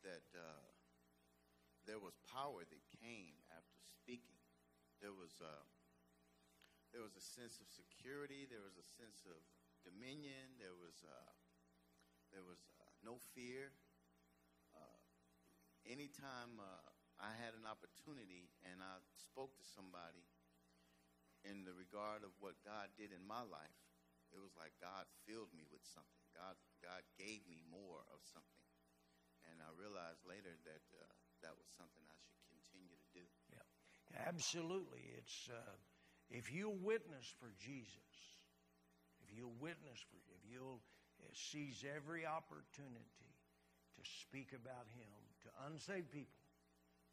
that 0.00 0.24
there 1.88 1.96
was 1.96 2.20
power 2.28 2.68
that 2.68 2.84
came 3.00 3.36
after 3.48 3.80
speaking. 3.80 4.36
There 5.00 5.16
was 5.16 5.32
uh, 5.40 5.64
there 6.92 7.00
was 7.00 7.16
a 7.16 7.24
sense 7.24 7.64
of 7.64 7.68
security. 7.72 8.44
There 8.44 8.60
was 8.60 8.76
a 8.76 8.84
sense 9.00 9.24
of 9.24 9.40
dominion. 9.88 10.60
There 10.60 10.76
was 10.76 11.00
uh, 11.00 11.32
there 12.28 12.44
was 12.44 12.60
uh, 12.76 12.92
no 13.00 13.16
fear. 13.32 13.72
Uh, 14.76 15.00
anytime 15.88 16.60
uh, 16.60 16.92
I 17.16 17.32
had 17.40 17.56
an 17.56 17.64
opportunity 17.64 18.52
and 18.68 18.84
I 18.84 19.00
spoke 19.16 19.56
to 19.56 19.64
somebody 19.64 20.28
in 21.40 21.64
the 21.64 21.72
regard 21.72 22.20
of 22.20 22.36
what 22.36 22.60
God 22.68 22.92
did 23.00 23.16
in 23.16 23.24
my 23.24 23.40
life, 23.40 23.80
it 24.28 24.36
was 24.44 24.52
like 24.60 24.76
God 24.76 25.08
filled 25.24 25.56
me 25.56 25.64
with 25.72 25.88
something. 25.88 26.27
God 26.38 26.54
God 26.78 27.02
gave 27.18 27.42
me 27.50 27.66
more 27.66 28.06
of 28.14 28.22
something, 28.30 28.66
and 29.50 29.58
I 29.58 29.74
realized 29.74 30.22
later 30.22 30.54
that 30.62 30.84
uh, 30.94 31.02
that 31.42 31.54
was 31.58 31.66
something 31.74 32.06
I 32.06 32.18
should 32.22 32.38
continue 32.46 32.94
to 32.94 33.08
do. 33.10 33.26
Yeah, 33.50 33.66
absolutely. 34.22 35.02
It's 35.18 35.50
uh, 35.50 35.74
if 36.30 36.54
you 36.54 36.70
witness 36.70 37.26
for 37.42 37.50
Jesus, 37.58 38.14
if 39.26 39.34
you'll 39.34 39.58
witness 39.58 39.98
for, 40.06 40.22
if 40.38 40.46
you'll 40.46 40.78
uh, 41.18 41.26
seize 41.34 41.82
every 41.82 42.22
opportunity 42.22 43.34
to 43.98 44.02
speak 44.22 44.54
about 44.54 44.86
Him 44.94 45.10
to 45.42 45.48
unsaved 45.66 46.14
people. 46.14 46.38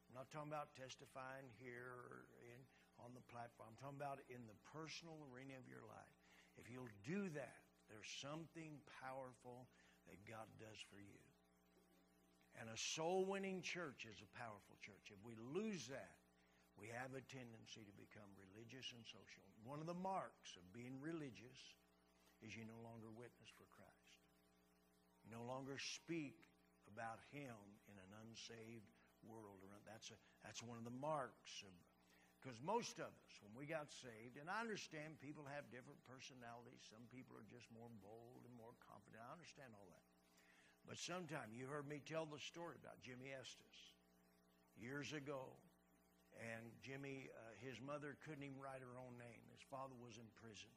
I'm 0.06 0.22
not 0.22 0.30
talking 0.30 0.54
about 0.54 0.78
testifying 0.78 1.50
here 1.58 1.98
or 2.06 2.30
in, 2.46 2.62
on 3.02 3.18
the 3.18 3.26
platform. 3.34 3.74
I'm 3.74 3.80
talking 3.82 3.98
about 3.98 4.22
in 4.30 4.46
the 4.46 4.58
personal 4.70 5.18
arena 5.34 5.58
of 5.58 5.66
your 5.66 5.82
life. 5.90 6.14
If 6.62 6.70
you'll 6.70 6.94
do 7.02 7.28
that, 7.34 7.65
there's 7.96 8.12
something 8.20 8.76
powerful 9.00 9.72
that 10.12 10.20
God 10.28 10.52
does 10.60 10.76
for 10.92 11.00
you. 11.00 11.24
And 12.60 12.68
a 12.68 12.76
soul 12.76 13.24
winning 13.24 13.64
church 13.64 14.04
is 14.04 14.20
a 14.20 14.36
powerful 14.36 14.76
church. 14.84 15.16
If 15.16 15.24
we 15.24 15.40
lose 15.40 15.88
that, 15.88 16.20
we 16.76 16.92
have 16.92 17.16
a 17.16 17.24
tendency 17.32 17.88
to 17.88 17.96
become 17.96 18.28
religious 18.36 18.92
and 18.92 19.04
social. 19.08 19.48
One 19.64 19.80
of 19.80 19.88
the 19.88 19.96
marks 19.96 20.60
of 20.60 20.76
being 20.76 21.00
religious 21.00 21.56
is 22.44 22.52
you 22.52 22.68
no 22.68 22.80
longer 22.84 23.08
witness 23.16 23.48
for 23.56 23.64
Christ. 23.72 24.20
You 25.24 25.32
no 25.32 25.48
longer 25.48 25.80
speak 25.80 26.44
about 26.92 27.24
Him 27.32 27.56
in 27.88 27.96
an 27.96 28.12
unsaved 28.28 28.92
world. 29.24 29.64
That's, 29.88 30.12
a, 30.12 30.20
that's 30.44 30.60
one 30.60 30.76
of 30.76 30.84
the 30.84 31.00
marks 31.00 31.64
of 31.64 31.72
because 32.46 32.62
most 32.62 33.02
of 33.02 33.10
us, 33.10 33.34
when 33.42 33.58
we 33.58 33.66
got 33.66 33.90
saved, 33.90 34.38
and 34.38 34.46
I 34.46 34.62
understand 34.62 35.18
people 35.18 35.50
have 35.50 35.66
different 35.74 35.98
personalities. 36.06 36.78
Some 36.94 37.10
people 37.10 37.34
are 37.34 37.50
just 37.50 37.66
more 37.74 37.90
bold 38.06 38.46
and 38.46 38.54
more 38.54 38.78
confident. 38.86 39.18
I 39.26 39.34
understand 39.34 39.74
all 39.74 39.90
that. 39.90 40.06
But 40.86 41.02
sometime 41.02 41.50
you 41.58 41.66
heard 41.66 41.90
me 41.90 42.06
tell 42.06 42.30
the 42.30 42.38
story 42.38 42.78
about 42.78 43.02
Jimmy 43.02 43.34
Estes 43.34 43.98
years 44.78 45.10
ago. 45.18 45.58
And 46.38 46.70
Jimmy, 46.86 47.34
uh, 47.34 47.58
his 47.66 47.82
mother 47.82 48.14
couldn't 48.22 48.46
even 48.46 48.62
write 48.62 48.86
her 48.86 48.94
own 48.94 49.18
name. 49.18 49.42
His 49.50 49.66
father 49.66 49.98
was 49.98 50.22
in 50.22 50.30
prison. 50.38 50.70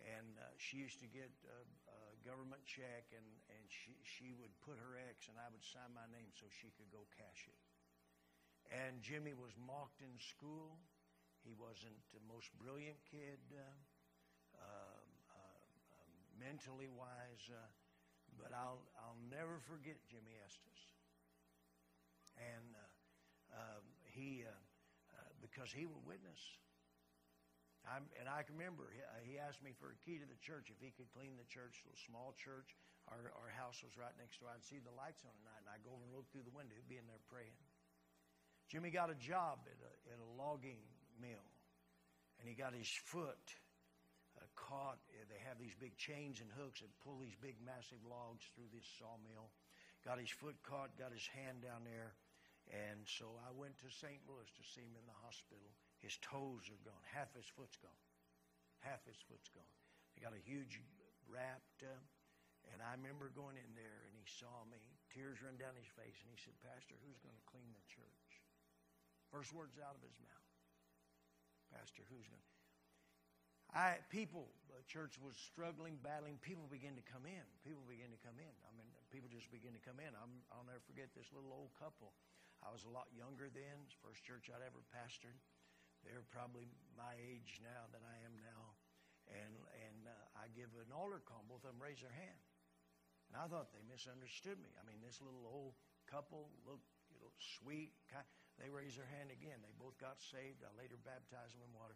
And 0.00 0.32
uh, 0.40 0.48
she 0.56 0.80
used 0.80 0.96
to 1.04 1.10
get 1.12 1.28
a, 1.44 1.60
a 1.92 2.00
government 2.24 2.64
check, 2.64 3.12
and, 3.12 3.28
and 3.52 3.64
she, 3.68 4.00
she 4.00 4.32
would 4.40 4.54
put 4.64 4.80
her 4.80 4.96
X, 5.12 5.28
and 5.28 5.36
I 5.36 5.52
would 5.52 5.60
sign 5.60 5.92
my 5.92 6.08
name 6.08 6.32
so 6.32 6.48
she 6.48 6.72
could 6.72 6.88
go 6.88 7.04
cash 7.20 7.44
it. 7.52 7.67
And 8.68 9.00
Jimmy 9.00 9.32
was 9.32 9.56
mocked 9.56 10.04
in 10.04 10.12
school. 10.20 10.76
He 11.40 11.56
wasn't 11.56 11.96
the 12.12 12.20
most 12.28 12.52
brilliant 12.60 13.00
kid, 13.08 13.40
uh, 13.56 13.64
um, 14.60 15.08
uh, 15.32 15.60
um, 15.96 16.12
mentally 16.36 16.92
wise. 16.92 17.44
Uh, 17.48 17.64
but 18.36 18.52
I'll, 18.52 18.84
I'll 19.00 19.18
never 19.32 19.58
forget 19.64 19.96
Jimmy 20.12 20.36
Estes. 20.44 20.82
And 22.36 22.76
uh, 22.76 23.56
um, 23.56 23.84
he, 24.04 24.44
uh, 24.44 24.52
because 25.40 25.72
he 25.72 25.88
would 25.88 26.04
witness. 26.04 26.38
I'm, 27.88 28.04
and 28.20 28.28
I 28.28 28.44
can 28.44 28.58
remember 28.60 28.92
he, 28.92 29.00
he, 29.24 29.34
asked 29.40 29.64
me 29.64 29.72
for 29.72 29.96
a 29.96 29.98
key 30.04 30.20
to 30.20 30.28
the 30.28 30.38
church 30.44 30.68
if 30.68 30.76
he 30.76 30.92
could 30.92 31.08
clean 31.16 31.40
the 31.40 31.48
church, 31.48 31.80
a 31.88 31.96
small 31.96 32.36
church. 32.36 32.76
Our, 33.08 33.32
our 33.32 33.50
house 33.56 33.80
was 33.80 33.96
right 33.96 34.12
next 34.20 34.44
door. 34.44 34.52
I'd 34.52 34.66
see 34.66 34.82
the 34.82 34.92
lights 34.92 35.24
on 35.24 35.32
at 35.32 35.44
night, 35.48 35.62
and 35.64 35.70
I'd 35.72 35.84
go 35.86 35.96
over 35.96 36.04
and 36.04 36.12
look 36.12 36.28
through 36.28 36.44
the 36.44 36.52
window. 36.52 36.76
He'd 36.76 36.90
be 36.90 37.00
in 37.00 37.08
there 37.08 37.22
praying. 37.32 37.56
Jimmy 38.68 38.92
got 38.92 39.08
a 39.08 39.16
job 39.16 39.64
at 39.64 39.80
a, 39.80 39.92
at 40.12 40.20
a 40.20 40.28
logging 40.36 40.84
mill, 41.16 41.48
and 42.36 42.44
he 42.44 42.52
got 42.52 42.76
his 42.76 42.88
foot 42.88 43.40
uh, 44.36 44.44
caught. 44.52 45.00
They 45.08 45.40
have 45.48 45.56
these 45.56 45.72
big 45.72 45.96
chains 45.96 46.44
and 46.44 46.52
hooks 46.52 46.84
that 46.84 46.92
pull 47.00 47.16
these 47.16 47.36
big, 47.40 47.56
massive 47.64 48.04
logs 48.04 48.44
through 48.52 48.68
this 48.68 48.84
sawmill. 49.00 49.48
Got 50.04 50.20
his 50.20 50.30
foot 50.30 50.60
caught, 50.62 50.94
got 51.00 51.16
his 51.16 51.24
hand 51.32 51.64
down 51.64 51.88
there. 51.88 52.12
And 52.68 53.00
so 53.08 53.40
I 53.40 53.50
went 53.56 53.80
to 53.80 53.88
St. 53.88 54.20
Louis 54.28 54.44
to 54.52 54.62
see 54.62 54.84
him 54.84 54.92
in 54.92 55.08
the 55.08 55.20
hospital. 55.24 55.72
His 56.04 56.20
toes 56.20 56.68
are 56.68 56.82
gone. 56.84 57.00
Half 57.08 57.32
his 57.32 57.48
foot's 57.48 57.80
gone. 57.80 58.04
Half 58.84 59.08
his 59.08 59.18
foot's 59.24 59.48
gone. 59.48 59.74
They 60.12 60.20
got 60.20 60.36
a 60.36 60.44
huge 60.44 60.76
wrapped. 61.24 61.80
And 62.68 62.84
I 62.84 62.92
remember 62.92 63.32
going 63.32 63.56
in 63.56 63.72
there 63.72 64.04
and 64.04 64.12
he 64.12 64.28
saw 64.28 64.68
me. 64.68 64.84
Tears 65.08 65.40
run 65.40 65.56
down 65.56 65.72
his 65.80 65.88
face. 65.96 66.20
And 66.20 66.28
he 66.28 66.36
said, 66.36 66.54
Pastor, 66.60 67.00
who's 67.00 67.18
going 67.24 67.34
to 67.34 67.48
clean 67.48 67.72
the 67.72 67.88
church? 67.88 68.27
First 69.28 69.52
words 69.52 69.76
out 69.76 69.92
of 69.92 70.02
his 70.02 70.16
mouth. 70.20 70.48
Pastor, 71.68 72.04
who's 72.08 72.24
going 72.24 72.40
to. 72.40 72.48
I 73.68 74.00
people, 74.08 74.48
the 74.72 74.80
church 74.88 75.20
was 75.20 75.36
struggling, 75.36 76.00
battling. 76.00 76.40
People 76.40 76.64
began 76.72 76.96
to 76.96 77.04
come 77.04 77.28
in. 77.28 77.44
People 77.60 77.84
began 77.84 78.08
to 78.08 78.20
come 78.24 78.40
in. 78.40 78.54
I 78.64 78.72
mean, 78.72 78.88
people 79.12 79.28
just 79.28 79.52
begin 79.52 79.76
to 79.76 79.82
come 79.84 80.00
in. 80.00 80.08
I'm, 80.16 80.40
I'll 80.48 80.64
never 80.64 80.80
forget 80.88 81.12
this 81.12 81.28
little 81.36 81.52
old 81.52 81.76
couple. 81.76 82.16
I 82.64 82.72
was 82.72 82.88
a 82.88 82.92
lot 82.92 83.12
younger 83.12 83.52
then. 83.52 83.76
First 84.00 84.24
church 84.24 84.48
I'd 84.48 84.64
ever 84.64 84.80
pastored. 84.88 85.36
They're 86.00 86.24
probably 86.32 86.72
my 86.96 87.12
age 87.20 87.60
now 87.60 87.92
that 87.92 88.00
I 88.00 88.16
am 88.24 88.40
now. 88.40 88.62
And 89.28 89.52
and 89.84 90.08
uh, 90.08 90.40
I 90.40 90.48
give 90.56 90.72
an 90.80 90.88
altar 90.88 91.20
call. 91.20 91.44
Both 91.44 91.68
of 91.68 91.76
them 91.76 91.82
raise 91.84 92.00
their 92.00 92.14
hand. 92.14 92.40
And 93.28 93.36
I 93.36 93.44
thought 93.52 93.76
they 93.76 93.84
misunderstood 93.84 94.56
me. 94.56 94.72
I 94.80 94.82
mean, 94.88 95.04
this 95.04 95.20
little 95.20 95.44
old 95.44 95.76
couple 96.08 96.48
looked 96.64 96.88
you 97.12 97.20
know, 97.20 97.28
sweet. 97.60 97.92
Kind, 98.08 98.24
they 98.58 98.68
raised 98.68 98.98
their 98.98 99.08
hand 99.14 99.30
again. 99.30 99.62
They 99.62 99.74
both 99.78 99.94
got 100.02 100.18
saved. 100.18 100.66
I 100.66 100.70
later 100.74 100.98
baptized 101.02 101.54
them 101.54 101.62
in 101.62 101.72
water 101.74 101.94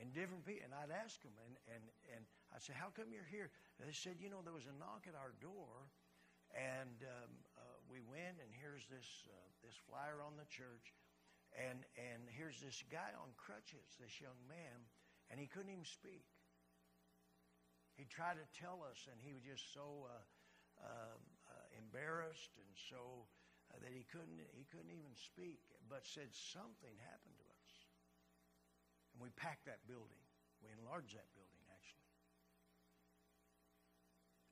and 0.00 0.14
different 0.14 0.46
people. 0.46 0.64
And 0.64 0.72
I'd 0.72 0.94
ask 0.94 1.20
them, 1.20 1.34
and, 1.42 1.54
and, 1.68 1.84
and 2.14 2.22
I'd 2.54 2.62
say, 2.62 2.72
How 2.72 2.94
come 2.94 3.10
you're 3.10 3.28
here? 3.28 3.50
And 3.78 3.90
they 3.90 3.94
said, 3.94 4.22
You 4.22 4.30
know, 4.30 4.40
there 4.40 4.54
was 4.54 4.70
a 4.70 4.76
knock 4.78 5.10
at 5.10 5.18
our 5.18 5.34
door, 5.42 5.90
and 6.54 6.98
um, 7.04 7.32
uh, 7.58 7.78
we 7.90 8.00
went, 8.00 8.40
and 8.40 8.50
here's 8.54 8.86
this, 8.88 9.28
uh, 9.28 9.36
this 9.60 9.76
flyer 9.90 10.22
on 10.22 10.38
the 10.38 10.48
church, 10.48 10.94
and, 11.52 11.82
and 11.98 12.24
here's 12.30 12.62
this 12.62 12.80
guy 12.88 13.12
on 13.18 13.34
crutches, 13.36 13.98
this 13.98 14.16
young 14.22 14.38
man, 14.48 14.86
and 15.28 15.36
he 15.36 15.50
couldn't 15.50 15.72
even 15.72 15.86
speak. 15.86 16.24
He 17.98 18.06
tried 18.06 18.38
to 18.38 18.46
tell 18.54 18.80
us, 18.86 19.10
and 19.10 19.18
he 19.18 19.34
was 19.34 19.42
just 19.42 19.74
so 19.74 20.06
uh, 20.06 20.22
um, 20.78 21.20
uh 21.50 21.66
embarrassed 21.74 22.54
and 22.54 22.70
so 22.78 23.26
uh, 23.74 23.82
that 23.82 23.90
he 23.90 24.06
couldn't, 24.06 24.38
he 24.54 24.62
couldn't 24.70 24.94
even 24.94 25.10
speak, 25.18 25.58
but 25.88 26.04
said 26.04 26.30
something 26.30 26.94
happened 27.02 27.36
to 27.40 27.48
us. 27.48 27.72
and 29.12 29.24
we 29.24 29.32
packed 29.34 29.66
that 29.66 29.82
building. 29.88 30.22
We 30.62 30.70
enlarged 30.76 31.16
that 31.16 31.28
building, 31.34 31.64
actually. 31.72 32.12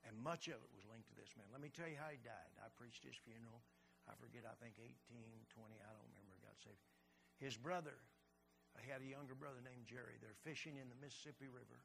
And 0.09 0.17
much 0.19 0.51
of 0.51 0.59
it 0.59 0.71
was 0.73 0.87
linked 0.87 1.07
to 1.13 1.17
this 1.17 1.31
man. 1.37 1.47
Let 1.51 1.61
me 1.61 1.71
tell 1.71 1.87
you 1.87 1.99
how 1.99 2.09
he 2.09 2.19
died. 2.19 2.51
I 2.59 2.71
preached 2.73 3.03
his 3.03 3.15
funeral. 3.27 3.59
I 4.07 4.15
forget, 4.19 4.47
I 4.47 4.55
think 4.59 4.79
18, 4.79 4.93
20, 5.11 5.21
I 5.83 5.89
don't 5.91 6.09
remember, 6.15 6.35
got 6.39 6.55
saved. 6.63 6.79
His 7.37 7.59
brother 7.59 7.99
I 8.77 8.85
had 8.85 9.01
a 9.01 9.09
younger 9.09 9.33
brother 9.33 9.57
named 9.65 9.89
Jerry. 9.89 10.21
They're 10.21 10.37
fishing 10.45 10.77
in 10.77 10.85
the 10.93 10.99
Mississippi 11.01 11.49
River. 11.49 11.81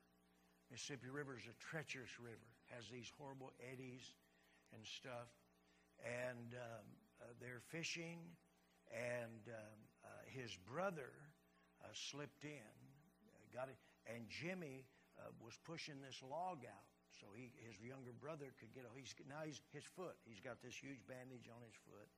Mississippi 0.69 1.09
River 1.09 1.41
is 1.41 1.49
a 1.49 1.57
treacherous 1.57 2.13
river, 2.21 2.49
has 2.73 2.89
these 2.89 3.09
horrible 3.17 3.53
eddies 3.61 4.13
and 4.77 4.85
stuff. 4.85 5.29
And 6.05 6.57
um, 6.57 6.87
uh, 7.21 7.33
they're 7.41 7.65
fishing, 7.73 8.21
and 8.93 9.43
um, 9.49 9.79
uh, 10.05 10.09
his 10.29 10.53
brother 10.69 11.11
uh, 11.83 11.89
slipped 11.93 12.45
in, 12.45 12.73
got 13.53 13.69
it, 13.69 13.77
and 14.07 14.29
Jimmy 14.29 14.85
uh, 15.19 15.33
was 15.41 15.59
pushing 15.65 16.01
this 16.01 16.21
log 16.23 16.65
out 16.65 16.93
so 17.21 17.29
he, 17.37 17.53
his 17.63 17.77
younger 17.79 18.11
brother 18.17 18.51
could 18.57 18.73
get. 18.73 18.89
He's 18.97 19.13
now 19.29 19.45
he's 19.45 19.61
his 19.71 19.85
foot. 19.85 20.17
He's 20.25 20.41
got 20.41 20.59
this 20.65 20.75
huge 20.75 21.05
bandage 21.05 21.47
on 21.47 21.61
his 21.61 21.77
foot. 21.85 22.09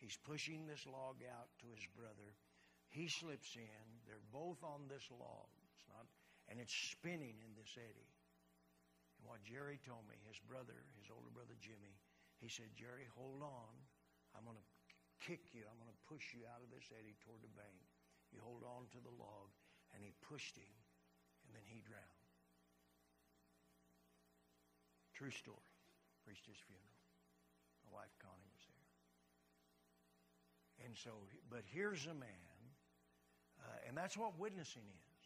He's 0.00 0.16
pushing 0.16 0.64
this 0.64 0.88
log 0.88 1.20
out 1.22 1.52
to 1.60 1.68
his 1.70 1.84
brother. 1.92 2.34
He 2.88 3.06
slips 3.06 3.54
in. 3.54 3.84
They're 4.08 4.24
both 4.32 4.58
on 4.64 4.88
this 4.88 5.04
log. 5.12 5.52
It's 5.76 5.86
not, 5.86 6.08
and 6.48 6.56
it's 6.56 6.72
spinning 6.72 7.36
in 7.44 7.52
this 7.54 7.76
eddy. 7.76 8.10
And 9.20 9.28
what 9.28 9.44
Jerry 9.44 9.76
told 9.84 10.08
me, 10.08 10.16
his 10.24 10.40
brother, 10.48 10.88
his 10.96 11.12
older 11.12 11.30
brother 11.30 11.54
Jimmy, 11.60 12.00
he 12.40 12.48
said, 12.48 12.72
Jerry, 12.72 13.04
hold 13.12 13.44
on. 13.44 13.74
I'm 14.32 14.48
going 14.48 14.56
to 14.56 14.69
kick 15.20 15.52
you. 15.52 15.68
I'm 15.68 15.78
going 15.78 15.92
to 15.92 16.02
push 16.08 16.32
you 16.32 16.48
out 16.48 16.64
of 16.64 16.72
this 16.72 16.88
eddy 16.96 17.14
toward 17.20 17.44
the 17.44 17.52
bank. 17.52 17.84
You 18.32 18.40
hold 18.42 18.64
on 18.64 18.88
to 18.96 19.00
the 19.00 19.12
log. 19.14 19.52
And 19.92 20.00
he 20.02 20.14
pushed 20.22 20.54
him, 20.54 20.74
and 21.44 21.50
then 21.54 21.66
he 21.66 21.82
drowned. 21.82 22.26
True 25.14 25.34
story. 25.34 25.74
Preached 26.24 26.46
his 26.46 26.56
funeral. 26.62 27.00
My 27.84 28.00
wife 28.00 28.14
Connie 28.22 28.48
was 28.54 28.64
there. 28.70 28.80
And 30.86 30.96
so, 30.96 31.10
but 31.50 31.62
here's 31.66 32.06
a 32.06 32.14
man, 32.14 32.60
uh, 33.60 33.88
and 33.88 33.96
that's 33.96 34.16
what 34.16 34.38
witnessing 34.38 34.86
is. 34.88 35.20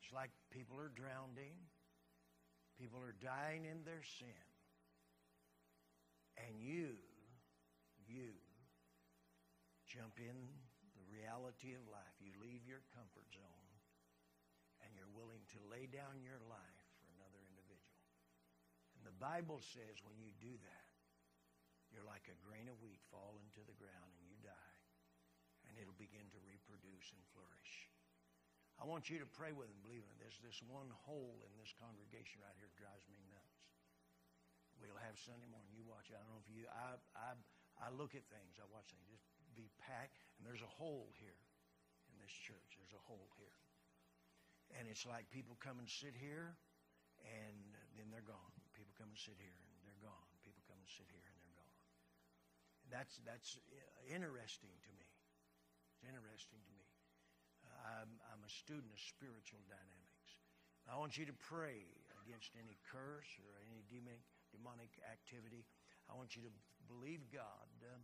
It's 0.00 0.12
like 0.12 0.30
people 0.50 0.80
are 0.80 0.90
drowning, 0.94 1.52
people 2.80 3.00
are 3.00 3.14
dying 3.20 3.66
in 3.66 3.84
their 3.84 4.02
sin. 4.18 4.48
And 6.38 6.62
you, 6.62 6.96
you 8.12 8.36
jump 9.88 10.20
in 10.20 10.36
the 10.96 11.04
reality 11.08 11.72
of 11.72 11.84
life. 11.88 12.16
You 12.20 12.36
leave 12.36 12.64
your 12.68 12.84
comfort 12.92 13.28
zone 13.32 13.72
and 14.84 14.92
you're 14.92 15.10
willing 15.16 15.42
to 15.56 15.58
lay 15.72 15.88
down 15.88 16.20
your 16.20 16.40
life 16.44 16.84
for 17.00 17.08
another 17.16 17.40
individual. 17.48 18.04
And 18.96 19.08
the 19.08 19.16
Bible 19.16 19.64
says 19.64 20.04
when 20.04 20.20
you 20.20 20.36
do 20.36 20.52
that, 20.52 20.88
you're 21.88 22.08
like 22.08 22.28
a 22.28 22.42
grain 22.44 22.68
of 22.68 22.80
wheat 22.80 23.00
fall 23.08 23.40
to 23.56 23.62
the 23.64 23.76
ground 23.76 24.12
and 24.16 24.24
you 24.28 24.36
die. 24.44 24.76
And 25.68 25.76
it'll 25.80 25.96
begin 25.96 26.28
to 26.32 26.40
reproduce 26.48 27.12
and 27.12 27.22
flourish. 27.32 27.88
I 28.80 28.88
want 28.88 29.12
you 29.12 29.20
to 29.20 29.28
pray 29.28 29.52
with 29.52 29.68
and 29.70 29.80
believe 29.84 30.02
in. 30.02 30.14
There's 30.18 30.40
this 30.42 30.58
one 30.64 30.90
hole 31.06 31.38
in 31.44 31.52
this 31.60 31.70
congregation 31.76 32.42
right 32.42 32.56
here 32.58 32.72
drives 32.74 33.06
me 33.06 33.20
nuts. 33.30 33.62
We'll 34.80 34.98
have 34.98 35.14
Sunday 35.14 35.46
morning. 35.46 35.70
You 35.70 35.86
watch. 35.86 36.10
I 36.10 36.18
don't 36.18 36.34
know 36.34 36.42
if 36.42 36.50
you. 36.50 36.66
I 36.66 36.98
I 37.14 37.38
I 37.82 37.90
look 37.90 38.14
at 38.14 38.22
things. 38.30 38.62
I 38.62 38.66
watch 38.70 38.94
things. 38.94 39.10
Just 39.10 39.26
be 39.58 39.66
packed, 39.82 40.22
and 40.38 40.46
there's 40.46 40.62
a 40.62 40.72
hole 40.78 41.10
here 41.18 41.42
in 42.06 42.16
this 42.22 42.30
church. 42.30 42.78
There's 42.78 42.94
a 42.94 43.04
hole 43.10 43.26
here, 43.34 43.58
and 44.78 44.86
it's 44.86 45.02
like 45.02 45.26
people 45.34 45.58
come 45.58 45.82
and 45.82 45.90
sit 45.90 46.14
here, 46.14 46.54
and 47.26 47.58
then 47.98 48.08
they're 48.14 48.24
gone. 48.24 48.54
People 48.78 48.94
come 48.94 49.10
and 49.10 49.18
sit 49.18 49.36
here, 49.36 49.58
and 49.58 49.82
they're 49.82 49.98
gone. 49.98 50.30
People 50.46 50.62
come 50.70 50.78
and 50.78 50.88
sit 50.88 51.10
here, 51.10 51.26
and 51.26 51.38
they're 51.42 51.58
gone. 51.58 51.78
And 52.86 52.90
that's 52.94 53.18
that's 53.26 53.58
interesting 54.06 54.72
to 54.86 54.92
me. 54.94 55.10
It's 55.98 56.06
interesting 56.06 56.62
to 56.62 56.72
me. 56.78 56.88
Uh, 57.66 57.98
I'm 57.98 58.12
I'm 58.30 58.42
a 58.46 58.52
student 58.52 58.94
of 58.94 59.00
spiritual 59.02 59.62
dynamics. 59.66 60.38
I 60.86 60.98
want 60.98 61.14
you 61.14 61.26
to 61.26 61.36
pray 61.38 61.86
against 62.26 62.54
any 62.58 62.78
curse 62.90 63.30
or 63.42 63.58
any 63.66 63.86
demonic 63.90 64.22
demonic 64.50 64.90
activity. 65.06 65.66
I 66.10 66.18
want 66.18 66.34
you 66.34 66.42
to 66.42 66.52
believe 66.90 67.22
God 67.30 67.68
uh, 67.82 67.98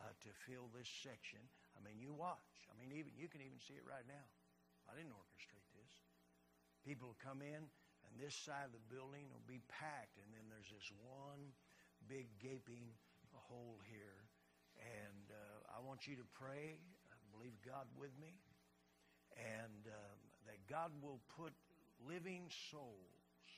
uh, 0.00 0.12
to 0.24 0.30
fill 0.46 0.70
this 0.72 0.88
section. 0.88 1.40
I 1.76 1.82
mean, 1.82 1.98
you 1.98 2.14
watch. 2.14 2.68
I 2.70 2.74
mean, 2.76 2.92
even 2.94 3.12
you 3.16 3.28
can 3.28 3.40
even 3.40 3.58
see 3.60 3.76
it 3.76 3.86
right 3.86 4.04
now. 4.06 4.26
I 4.88 4.96
didn't 4.96 5.16
orchestrate 5.16 5.68
this. 5.72 5.92
People 6.84 7.16
come 7.24 7.40
in, 7.40 7.64
and 8.04 8.12
this 8.20 8.36
side 8.36 8.68
of 8.68 8.76
the 8.76 8.84
building 8.92 9.24
will 9.32 9.44
be 9.48 9.64
packed, 9.72 10.20
and 10.20 10.28
then 10.36 10.44
there's 10.52 10.68
this 10.68 10.92
one 11.00 11.52
big 12.04 12.28
gaping 12.36 12.92
hole 13.48 13.80
here. 13.88 14.20
And 14.76 15.26
uh, 15.32 15.76
I 15.76 15.80
want 15.80 16.04
you 16.04 16.14
to 16.20 16.26
pray, 16.36 16.76
uh, 17.08 17.16
believe 17.32 17.56
God 17.64 17.88
with 17.96 18.12
me, 18.20 18.36
and 19.38 19.88
um, 19.88 20.18
that 20.44 20.60
God 20.68 20.92
will 21.00 21.24
put 21.32 21.56
living 22.04 22.50
souls, 22.70 23.48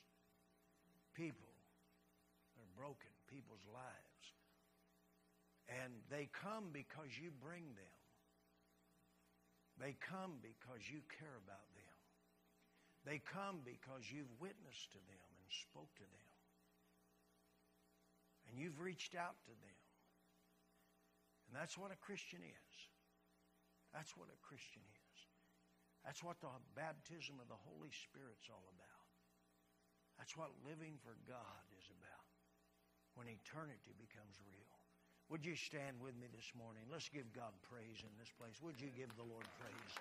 people 1.15 1.57
broken 2.77 3.09
people's 3.27 3.65
lives. 3.73 4.06
And 5.69 5.93
they 6.11 6.31
come 6.31 6.71
because 6.71 7.11
you 7.19 7.35
bring 7.43 7.67
them. 7.75 7.99
They 9.83 9.99
come 9.99 10.39
because 10.41 10.87
you 10.89 11.03
care 11.21 11.37
about 11.43 11.67
them. 11.75 11.97
They 13.05 13.21
come 13.23 13.63
because 13.63 14.09
you've 14.09 14.31
witnessed 14.41 14.91
to 14.95 15.01
them 15.05 15.29
and 15.37 15.47
spoke 15.51 15.91
to 16.01 16.07
them. 16.07 16.31
And 18.49 18.59
you've 18.59 18.79
reached 18.79 19.15
out 19.15 19.37
to 19.47 19.55
them. 19.55 19.81
And 21.47 21.55
that's 21.55 21.79
what 21.79 21.91
a 21.95 21.99
Christian 21.99 22.43
is. 22.43 22.75
That's 23.95 24.15
what 24.19 24.31
a 24.31 24.39
Christian 24.43 24.83
is. 24.83 25.19
That's 26.07 26.23
what 26.23 26.39
the 26.39 26.51
baptism 26.79 27.43
of 27.43 27.51
the 27.51 27.59
Holy 27.67 27.91
Spirit's 27.91 28.47
all 28.47 28.67
about. 28.71 29.07
That's 30.19 30.39
what 30.39 30.55
living 30.63 30.97
for 31.03 31.19
God 31.27 31.65
is 31.77 31.91
about 31.91 32.27
when 33.19 33.27
eternity 33.29 33.93
becomes 33.99 34.39
real. 34.47 34.76
Would 35.29 35.43
you 35.45 35.57
stand 35.59 35.99
with 35.99 36.15
me 36.23 36.31
this 36.31 36.47
morning? 36.55 36.87
Let's 36.87 37.11
give 37.11 37.27
God 37.35 37.51
praise 37.67 37.99
in 37.99 38.15
this 38.15 38.31
place. 38.39 38.55
Would 38.63 38.79
you 38.79 38.95
give 38.95 39.11
the 39.19 39.27
Lord 39.27 39.43
praise? 39.59 39.95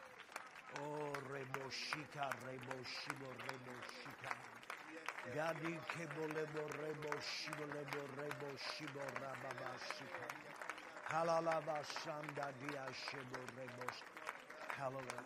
Oh, 0.78 1.18
rebo 1.34 1.66
shika, 1.74 2.30
rebo 2.46 2.78
shibo, 2.86 3.30
rebo 3.50 3.74
shika. 3.90 4.34
Gadi 5.34 5.74
kebo 5.98 6.30
lebo 6.30 6.62
rebo 6.78 7.12
shibo 7.18 7.66
lebo 7.74 8.02
rebo 8.22 8.50
shibo 8.78 9.02
rababa 9.18 9.74
shika. 9.98 10.30
Halalaba 11.10 11.82
sanda 12.06 12.54
dia 12.62 12.86
shibo 12.94 13.42
rebo. 13.58 13.86
Hallelujah. 14.78 15.26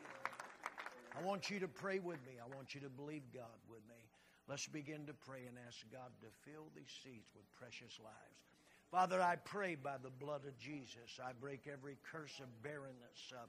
I 1.20 1.22
want 1.28 1.50
you 1.50 1.60
to 1.60 1.68
pray 1.68 2.00
with 2.00 2.24
me. 2.26 2.40
I 2.40 2.48
want 2.56 2.74
you 2.74 2.80
to 2.82 2.90
believe 2.90 3.24
God 3.34 3.60
with 3.70 3.84
me. 3.90 4.00
Let's 4.48 4.68
begin 4.68 5.06
to 5.08 5.14
pray 5.28 5.44
and 5.46 5.58
ask 5.68 5.84
God 5.92 6.10
to 6.22 6.28
fill 6.48 6.72
these 6.74 6.90
seats 7.04 7.28
with 7.36 7.44
precious 7.60 8.00
lives. 8.00 8.49
Father, 8.92 9.22
I 9.22 9.36
pray 9.36 9.76
by 9.76 9.98
the 10.02 10.10
blood 10.10 10.42
of 10.48 10.58
Jesus, 10.58 11.20
I 11.24 11.34
break 11.40 11.68
every 11.72 11.96
curse 12.12 12.40
of 12.40 12.64
barrenness. 12.64 13.32
Uh, 13.32 13.46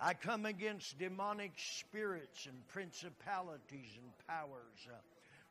I 0.00 0.14
come 0.14 0.46
against 0.46 0.98
demonic 0.98 1.52
spirits 1.56 2.46
and 2.46 2.66
principalities 2.68 3.98
and 3.98 4.26
powers, 4.26 4.88
uh, 4.88 4.96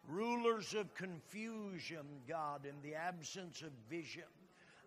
rulers 0.08 0.74
of 0.74 0.92
confusion, 0.96 2.06
God, 2.28 2.66
in 2.66 2.82
the 2.82 2.96
absence 2.96 3.62
of 3.62 3.70
vision. 3.92 4.24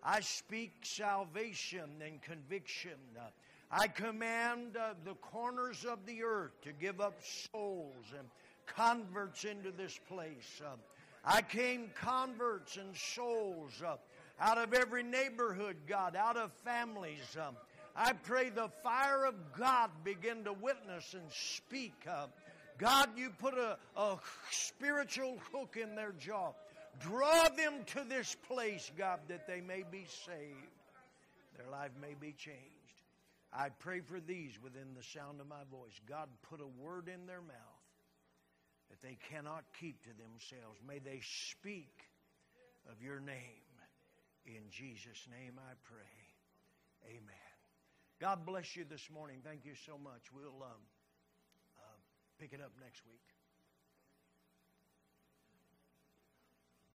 I 0.03 0.19
speak 0.19 0.73
salvation 0.81 1.89
and 2.05 2.21
conviction. 2.21 2.99
Uh, 3.17 3.29
I 3.71 3.87
command 3.87 4.75
uh, 4.75 4.95
the 5.05 5.13
corners 5.13 5.85
of 5.85 6.05
the 6.05 6.23
earth 6.23 6.59
to 6.63 6.73
give 6.73 6.99
up 6.99 7.21
souls 7.53 8.05
and 8.17 8.27
converts 8.65 9.45
into 9.45 9.71
this 9.71 9.97
place. 10.09 10.61
Uh, 10.61 10.75
I 11.23 11.41
came 11.41 11.91
converts 11.95 12.77
and 12.77 12.95
souls 12.97 13.81
uh, 13.85 13.95
out 14.41 14.57
of 14.57 14.73
every 14.73 15.03
neighborhood, 15.03 15.77
God, 15.87 16.15
out 16.15 16.35
of 16.35 16.51
families. 16.65 17.37
Uh, 17.39 17.51
I 17.95 18.13
pray 18.13 18.49
the 18.49 18.69
fire 18.83 19.25
of 19.25 19.35
God 19.57 19.91
begin 20.03 20.43
to 20.45 20.53
witness 20.53 21.13
and 21.13 21.31
speak. 21.31 21.93
Uh, 22.09 22.25
God, 22.79 23.09
you 23.15 23.29
put 23.37 23.53
a, 23.53 23.77
a 23.95 24.17
spiritual 24.49 25.37
hook 25.53 25.77
in 25.79 25.95
their 25.95 26.13
jaw. 26.13 26.53
Draw 26.99 27.49
them 27.49 27.73
to 27.93 28.03
this 28.09 28.35
place, 28.47 28.91
God, 28.97 29.19
that 29.27 29.47
they 29.47 29.61
may 29.61 29.83
be 29.89 30.05
saved. 30.25 30.71
Their 31.57 31.69
life 31.69 31.91
may 32.01 32.15
be 32.19 32.33
changed. 32.33 32.57
I 33.53 33.69
pray 33.69 33.99
for 33.99 34.19
these 34.19 34.53
within 34.63 34.95
the 34.97 35.03
sound 35.03 35.39
of 35.39 35.47
my 35.47 35.63
voice. 35.69 35.99
God, 36.09 36.29
put 36.49 36.61
a 36.61 36.83
word 36.83 37.09
in 37.13 37.27
their 37.27 37.41
mouth 37.41 37.57
that 38.89 39.01
they 39.01 39.17
cannot 39.29 39.63
keep 39.79 40.01
to 40.03 40.09
themselves. 40.09 40.79
May 40.87 40.99
they 40.99 41.21
speak 41.51 41.91
of 42.89 43.03
your 43.03 43.19
name. 43.19 43.60
In 44.45 44.69
Jesus' 44.69 45.27
name 45.29 45.59
I 45.59 45.73
pray. 45.83 46.17
Amen. 47.05 47.51
God 48.19 48.45
bless 48.45 48.75
you 48.75 48.85
this 48.85 49.09
morning. 49.09 49.41
Thank 49.43 49.65
you 49.65 49.73
so 49.85 49.97
much. 49.97 50.31
We'll 50.33 50.61
um, 50.61 50.81
uh, 51.77 51.97
pick 52.39 52.53
it 52.53 52.61
up 52.61 52.71
next 52.79 53.05
week. 53.05 53.30